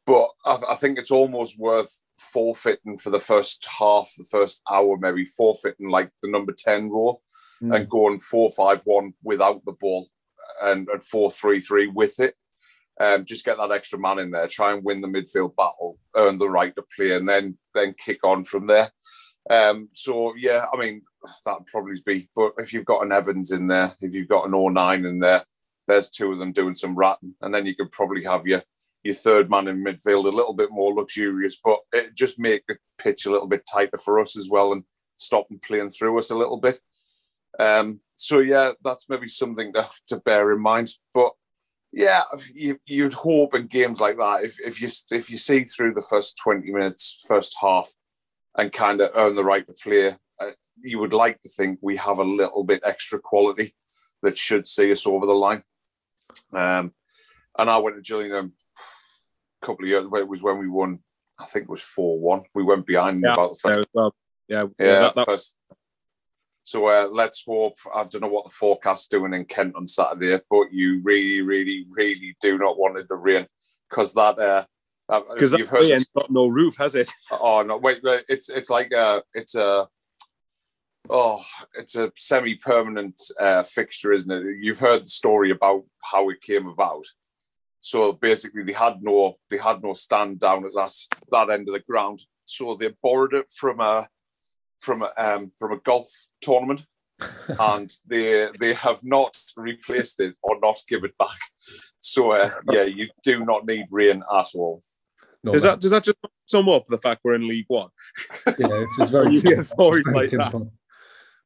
But 0.05 0.27
I, 0.45 0.59
I 0.71 0.75
think 0.75 0.97
it's 0.97 1.11
almost 1.11 1.57
worth 1.59 2.01
forfeiting 2.33 2.97
for 2.97 3.09
the 3.09 3.19
first 3.19 3.65
half, 3.79 4.11
the 4.17 4.23
first 4.23 4.61
hour, 4.69 4.97
maybe 4.97 5.25
forfeiting 5.25 5.89
like 5.89 6.09
the 6.21 6.29
number 6.29 6.53
ten 6.57 6.89
role 6.89 7.21
Mm. 7.61 7.75
and 7.75 7.89
going 7.89 8.19
four 8.19 8.49
five 8.51 8.81
one 8.85 9.13
without 9.23 9.63
the 9.65 9.71
ball 9.71 10.07
and, 10.63 10.87
and 10.89 11.03
four 11.03 11.29
three 11.31 11.59
three 11.59 11.87
with 11.87 12.19
it. 12.19 12.35
Um, 12.99 13.25
just 13.25 13.45
get 13.45 13.57
that 13.57 13.71
extra 13.71 13.97
man 13.99 14.19
in 14.19 14.31
there, 14.31 14.47
try 14.47 14.73
and 14.73 14.83
win 14.83 15.01
the 15.01 15.07
midfield 15.07 15.55
battle, 15.55 15.97
earn 16.15 16.37
the 16.37 16.49
right 16.49 16.75
to 16.75 16.83
play, 16.95 17.11
and 17.15 17.27
then 17.27 17.57
then 17.73 17.95
kick 18.03 18.23
on 18.23 18.43
from 18.43 18.67
there. 18.67 18.91
Um, 19.49 19.89
so 19.93 20.33
yeah, 20.37 20.65
I 20.71 20.77
mean 20.77 21.01
that'd 21.45 21.65
probably 21.65 21.95
be. 22.05 22.29
But 22.35 22.53
if 22.57 22.73
you've 22.73 22.85
got 22.85 23.03
an 23.03 23.11
Evans 23.11 23.51
in 23.51 23.67
there, 23.67 23.95
if 24.01 24.13
you've 24.13 24.29
got 24.29 24.47
an 24.47 24.53
O'Nien 24.53 25.05
in 25.05 25.19
there, 25.19 25.43
there's 25.87 26.09
two 26.11 26.31
of 26.31 26.39
them 26.39 26.51
doing 26.51 26.75
some 26.75 26.95
ratting, 26.95 27.35
and 27.41 27.53
then 27.53 27.65
you 27.65 27.75
could 27.75 27.91
probably 27.91 28.23
have 28.23 28.45
your 28.45 28.63
your 29.03 29.15
third 29.15 29.49
man 29.49 29.67
in 29.67 29.83
midfield 29.83 30.25
a 30.25 30.35
little 30.35 30.53
bit 30.53 30.69
more 30.71 30.93
luxurious, 30.93 31.59
but 31.63 31.79
it 31.91 32.15
just 32.15 32.39
make 32.39 32.63
the 32.67 32.77
pitch 32.97 33.25
a 33.25 33.31
little 33.31 33.47
bit 33.47 33.63
tighter 33.71 33.97
for 33.97 34.19
us 34.19 34.37
as 34.37 34.49
well, 34.49 34.71
and 34.71 34.83
stop 35.17 35.47
them 35.49 35.59
playing 35.59 35.91
through 35.91 36.17
us 36.17 36.31
a 36.31 36.37
little 36.37 36.59
bit. 36.59 36.79
Um, 37.59 37.99
so 38.15 38.39
yeah, 38.39 38.71
that's 38.83 39.09
maybe 39.09 39.27
something 39.27 39.73
to, 39.73 39.87
to 40.07 40.17
bear 40.17 40.51
in 40.51 40.61
mind. 40.61 40.89
But 41.13 41.33
yeah, 41.91 42.23
you, 42.53 42.77
you'd 42.85 43.13
hope 43.13 43.53
in 43.55 43.67
games 43.67 43.99
like 43.99 44.17
that 44.17 44.43
if, 44.43 44.59
if 44.59 44.81
you 44.81 44.89
if 45.09 45.29
you 45.29 45.37
see 45.37 45.63
through 45.63 45.93
the 45.93 46.01
first 46.01 46.37
twenty 46.37 46.71
minutes, 46.71 47.21
first 47.27 47.55
half, 47.59 47.91
and 48.57 48.71
kind 48.71 49.01
of 49.01 49.11
earn 49.15 49.35
the 49.35 49.43
right 49.43 49.65
to 49.67 49.73
play, 49.73 50.15
uh, 50.39 50.51
you 50.81 50.99
would 50.99 51.13
like 51.13 51.41
to 51.41 51.49
think 51.49 51.79
we 51.81 51.97
have 51.97 52.19
a 52.19 52.23
little 52.23 52.63
bit 52.63 52.83
extra 52.85 53.19
quality 53.19 53.75
that 54.23 54.37
should 54.37 54.67
see 54.67 54.91
us 54.91 55.07
over 55.07 55.25
the 55.25 55.33
line. 55.33 55.63
Um, 56.53 56.93
and 57.57 57.69
I 57.69 57.77
went 57.77 57.95
to 57.95 58.01
Gillingham 58.01 58.53
a 59.61 59.65
couple 59.65 59.85
of 59.85 59.89
years. 59.89 60.05
Ago. 60.05 60.17
It 60.17 60.27
was 60.27 60.41
when 60.41 60.57
we 60.59 60.67
won. 60.67 60.99
I 61.39 61.45
think 61.45 61.63
it 61.63 61.69
was 61.69 61.81
four 61.81 62.19
one. 62.19 62.43
We 62.53 62.63
went 62.63 62.85
behind 62.85 63.21
Yeah. 63.23 63.31
about 63.31 63.51
the 63.51 63.59
first 63.59 63.89
Yeah, 63.93 64.01
well, 64.01 64.15
yeah, 64.47 64.63
yeah, 64.79 64.99
that- 65.01 65.15
that- 65.15 65.25
first. 65.25 65.57
So 66.63 66.85
uh, 66.87 67.07
let's 67.11 67.43
hope. 67.45 67.77
I 67.93 68.03
don't 68.03 68.21
know 68.21 68.27
what 68.27 68.45
the 68.45 68.51
forecast's 68.51 69.07
doing 69.07 69.33
in 69.33 69.45
Kent 69.45 69.75
on 69.75 69.87
Saturday, 69.87 70.39
but 70.49 70.71
you 70.71 71.01
really, 71.03 71.41
really, 71.41 71.85
really 71.89 72.37
do 72.39 72.57
not 72.57 72.77
want 72.77 72.97
it 72.97 73.07
to 73.07 73.15
rain 73.15 73.47
because 73.89 74.13
that. 74.13 74.37
Uh, 74.39 74.65
because 75.33 75.51
you've 75.53 75.67
heard. 75.67 75.83
This, 75.83 76.07
got 76.15 76.31
no 76.31 76.47
roof, 76.47 76.77
has 76.77 76.95
it? 76.95 77.11
oh 77.31 77.63
no! 77.63 77.77
Wait, 77.77 78.01
wait, 78.03 78.23
it's 78.29 78.47
it's 78.47 78.69
like 78.69 78.91
a 78.93 79.23
it's 79.33 79.55
a 79.55 79.89
oh 81.09 81.43
it's 81.73 81.95
a 81.95 82.11
semi-permanent 82.15 83.19
uh, 83.39 83.63
fixture, 83.63 84.13
isn't 84.13 84.31
it? 84.31 84.57
You've 84.61 84.79
heard 84.79 85.03
the 85.03 85.09
story 85.09 85.51
about 85.51 85.83
how 86.11 86.29
it 86.29 86.39
came 86.41 86.67
about. 86.67 87.03
So 87.81 88.13
basically, 88.13 88.63
they 88.63 88.73
had 88.73 89.01
no 89.01 89.37
they 89.49 89.57
had 89.57 89.83
no 89.83 89.93
stand 89.93 90.39
down 90.39 90.65
at 90.65 90.73
that 90.75 90.93
that 91.31 91.49
end 91.49 91.67
of 91.67 91.73
the 91.73 91.81
ground. 91.81 92.21
So 92.45 92.77
they 92.79 92.93
borrowed 93.01 93.33
it 93.33 93.47
from 93.51 93.79
a 93.79 94.07
from 94.79 95.01
a 95.01 95.11
um, 95.17 95.51
from 95.57 95.73
a 95.73 95.77
golf 95.77 96.07
tournament, 96.41 96.85
and 97.59 97.91
they 98.05 98.49
they 98.59 98.75
have 98.75 99.03
not 99.03 99.35
replaced 99.57 100.19
it 100.19 100.35
or 100.43 100.59
not 100.61 100.79
give 100.87 101.03
it 101.03 101.17
back. 101.17 101.37
So 101.99 102.31
uh, 102.31 102.51
yeah, 102.71 102.83
you 102.83 103.09
do 103.23 103.43
not 103.43 103.65
need 103.65 103.87
rain 103.89 104.23
at 104.31 104.47
all. 104.53 104.83
No, 105.43 105.51
Does 105.51 105.63
man. 105.63 105.73
that 105.73 105.81
does 105.81 105.91
that 105.91 106.03
just 106.03 106.17
sum 106.45 106.69
up 106.69 106.85
the 106.87 106.99
fact 106.99 107.21
we're 107.23 107.33
in 107.33 107.47
League 107.47 107.65
One? 107.67 107.89
Yeah, 108.45 108.83
it's, 108.83 108.99
it's 108.99 109.09
very. 109.09 109.31
You 109.31 109.41
hear 109.41 109.63
stories 109.63 110.05
like 110.13 110.29
that. 110.31 110.63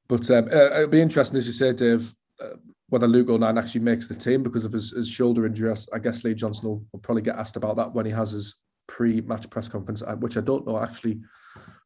But 0.09 0.29
um, 0.31 0.49
uh, 0.51 0.81
it'll 0.81 0.87
be 0.87 1.01
interesting, 1.01 1.37
as 1.37 1.47
you 1.47 1.53
say, 1.53 1.73
Dave, 1.73 2.13
uh, 2.41 2.57
whether 2.89 3.07
Luke 3.07 3.29
O'Nien 3.29 3.57
actually 3.57 3.81
makes 3.81 4.07
the 4.07 4.15
team 4.15 4.43
because 4.43 4.65
of 4.65 4.71
his, 4.73 4.91
his 4.91 5.09
shoulder 5.09 5.45
injury. 5.45 5.73
I 5.93 5.99
guess 5.99 6.23
Lee 6.23 6.33
Johnson 6.33 6.69
will, 6.69 6.85
will 6.91 6.99
probably 6.99 7.23
get 7.23 7.37
asked 7.37 7.57
about 7.57 7.75
that 7.77 7.93
when 7.93 8.05
he 8.05 8.11
has 8.11 8.31
his 8.31 8.55
pre-match 8.87 9.49
press 9.49 9.67
conference, 9.67 10.01
uh, 10.01 10.15
which 10.15 10.37
I 10.37 10.41
don't 10.41 10.67
know 10.67 10.79
actually 10.79 11.21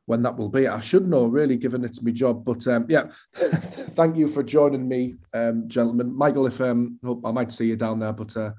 when 0.06 0.24
that 0.24 0.36
will 0.36 0.50
be. 0.50 0.68
I 0.68 0.80
should 0.80 1.08
know, 1.08 1.28
really, 1.28 1.56
given 1.56 1.86
it's 1.86 2.02
my 2.02 2.12
job. 2.12 2.44
But 2.44 2.66
um, 2.68 2.88
yeah, 2.90 3.12
thank 3.34 4.18
you 4.18 4.28
for 4.28 4.42
joining 4.42 4.88
me, 4.88 5.18
um, 5.36 5.70
gentlemen. 5.70 6.16
Michael, 6.16 6.48
if 6.48 6.60
um, 6.62 7.00
I 7.24 7.32
might 7.32 7.52
see 7.52 7.68
you 7.68 7.76
down 7.76 8.00
there, 8.00 8.14
but 8.14 8.36
uh, 8.36 8.52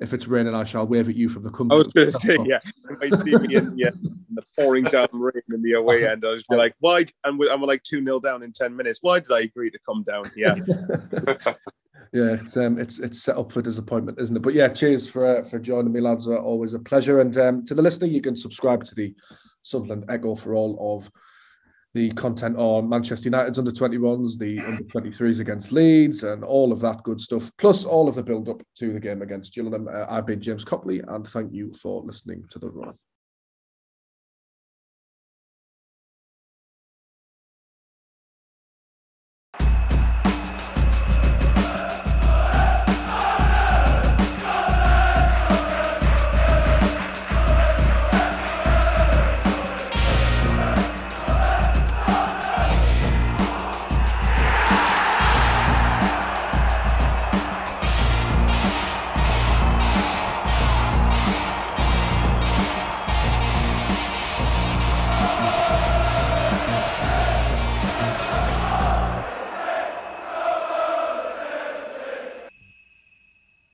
if 0.00 0.14
it's 0.14 0.26
raining, 0.26 0.54
I 0.54 0.64
shall 0.64 0.86
wave 0.86 1.08
at 1.08 1.14
you 1.14 1.28
from 1.28 1.42
the 1.42 1.50
comfort. 1.50 1.74
I 1.74 1.78
was 1.78 1.88
going 1.88 2.10
to 2.10 2.18
say, 2.18 2.38
yeah, 2.46 2.58
you 2.88 2.98
might 2.98 3.14
see 3.16 3.36
me 3.36 3.54
in, 3.54 3.76
yeah, 3.76 3.88
in 3.88 4.26
the 4.34 4.42
pouring 4.58 4.84
down 4.84 5.08
rain 5.12 5.42
in 5.52 5.62
the 5.62 5.74
away 5.74 6.08
end. 6.08 6.24
I'll 6.26 6.34
just 6.34 6.48
be 6.48 6.56
like, 6.56 6.74
why? 6.80 7.04
And 7.24 7.38
we're, 7.38 7.52
and 7.52 7.60
we're 7.60 7.68
like 7.68 7.82
2 7.82 8.02
0 8.02 8.20
down 8.20 8.42
in 8.42 8.52
10 8.52 8.74
minutes. 8.74 9.00
Why 9.02 9.20
did 9.20 9.30
I 9.30 9.40
agree 9.40 9.70
to 9.70 9.78
come 9.86 10.02
down 10.02 10.30
here? 10.34 10.56
yeah, 12.12 12.34
it's 12.34 12.56
um, 12.56 12.78
it's 12.78 12.98
it's 12.98 13.22
set 13.22 13.36
up 13.36 13.52
for 13.52 13.60
disappointment, 13.60 14.18
isn't 14.20 14.36
it? 14.36 14.42
But 14.42 14.54
yeah, 14.54 14.68
cheers 14.68 15.08
for 15.08 15.38
uh, 15.38 15.42
for 15.42 15.58
joining 15.58 15.92
me, 15.92 16.00
lads. 16.00 16.26
Uh, 16.26 16.36
always 16.36 16.72
a 16.72 16.78
pleasure. 16.78 17.20
And 17.20 17.36
um, 17.36 17.64
to 17.66 17.74
the 17.74 17.82
listener, 17.82 18.08
you 18.08 18.22
can 18.22 18.36
subscribe 18.36 18.84
to 18.84 18.94
the 18.94 19.14
Sunderland 19.62 20.06
Echo 20.08 20.34
for 20.34 20.54
all 20.54 20.96
of 20.96 21.10
the 21.94 22.10
content 22.12 22.56
on 22.56 22.88
Manchester 22.88 23.28
United's 23.28 23.58
under 23.58 23.72
21s, 23.72 24.38
the 24.38 24.58
under 24.60 24.84
23s 24.84 25.40
against 25.40 25.72
Leeds, 25.72 26.22
and 26.22 26.44
all 26.44 26.72
of 26.72 26.80
that 26.80 27.02
good 27.02 27.20
stuff, 27.20 27.50
plus 27.58 27.84
all 27.84 28.08
of 28.08 28.14
the 28.14 28.22
build 28.22 28.48
up 28.48 28.62
to 28.76 28.92
the 28.92 29.00
game 29.00 29.22
against 29.22 29.54
Gillingham. 29.54 29.88
Uh, 29.88 30.06
I've 30.08 30.26
been 30.26 30.40
James 30.40 30.64
Copley, 30.64 31.00
and 31.00 31.26
thank 31.26 31.52
you 31.52 31.72
for 31.74 32.02
listening 32.02 32.44
to 32.50 32.58
the 32.58 32.70
run. 32.70 32.94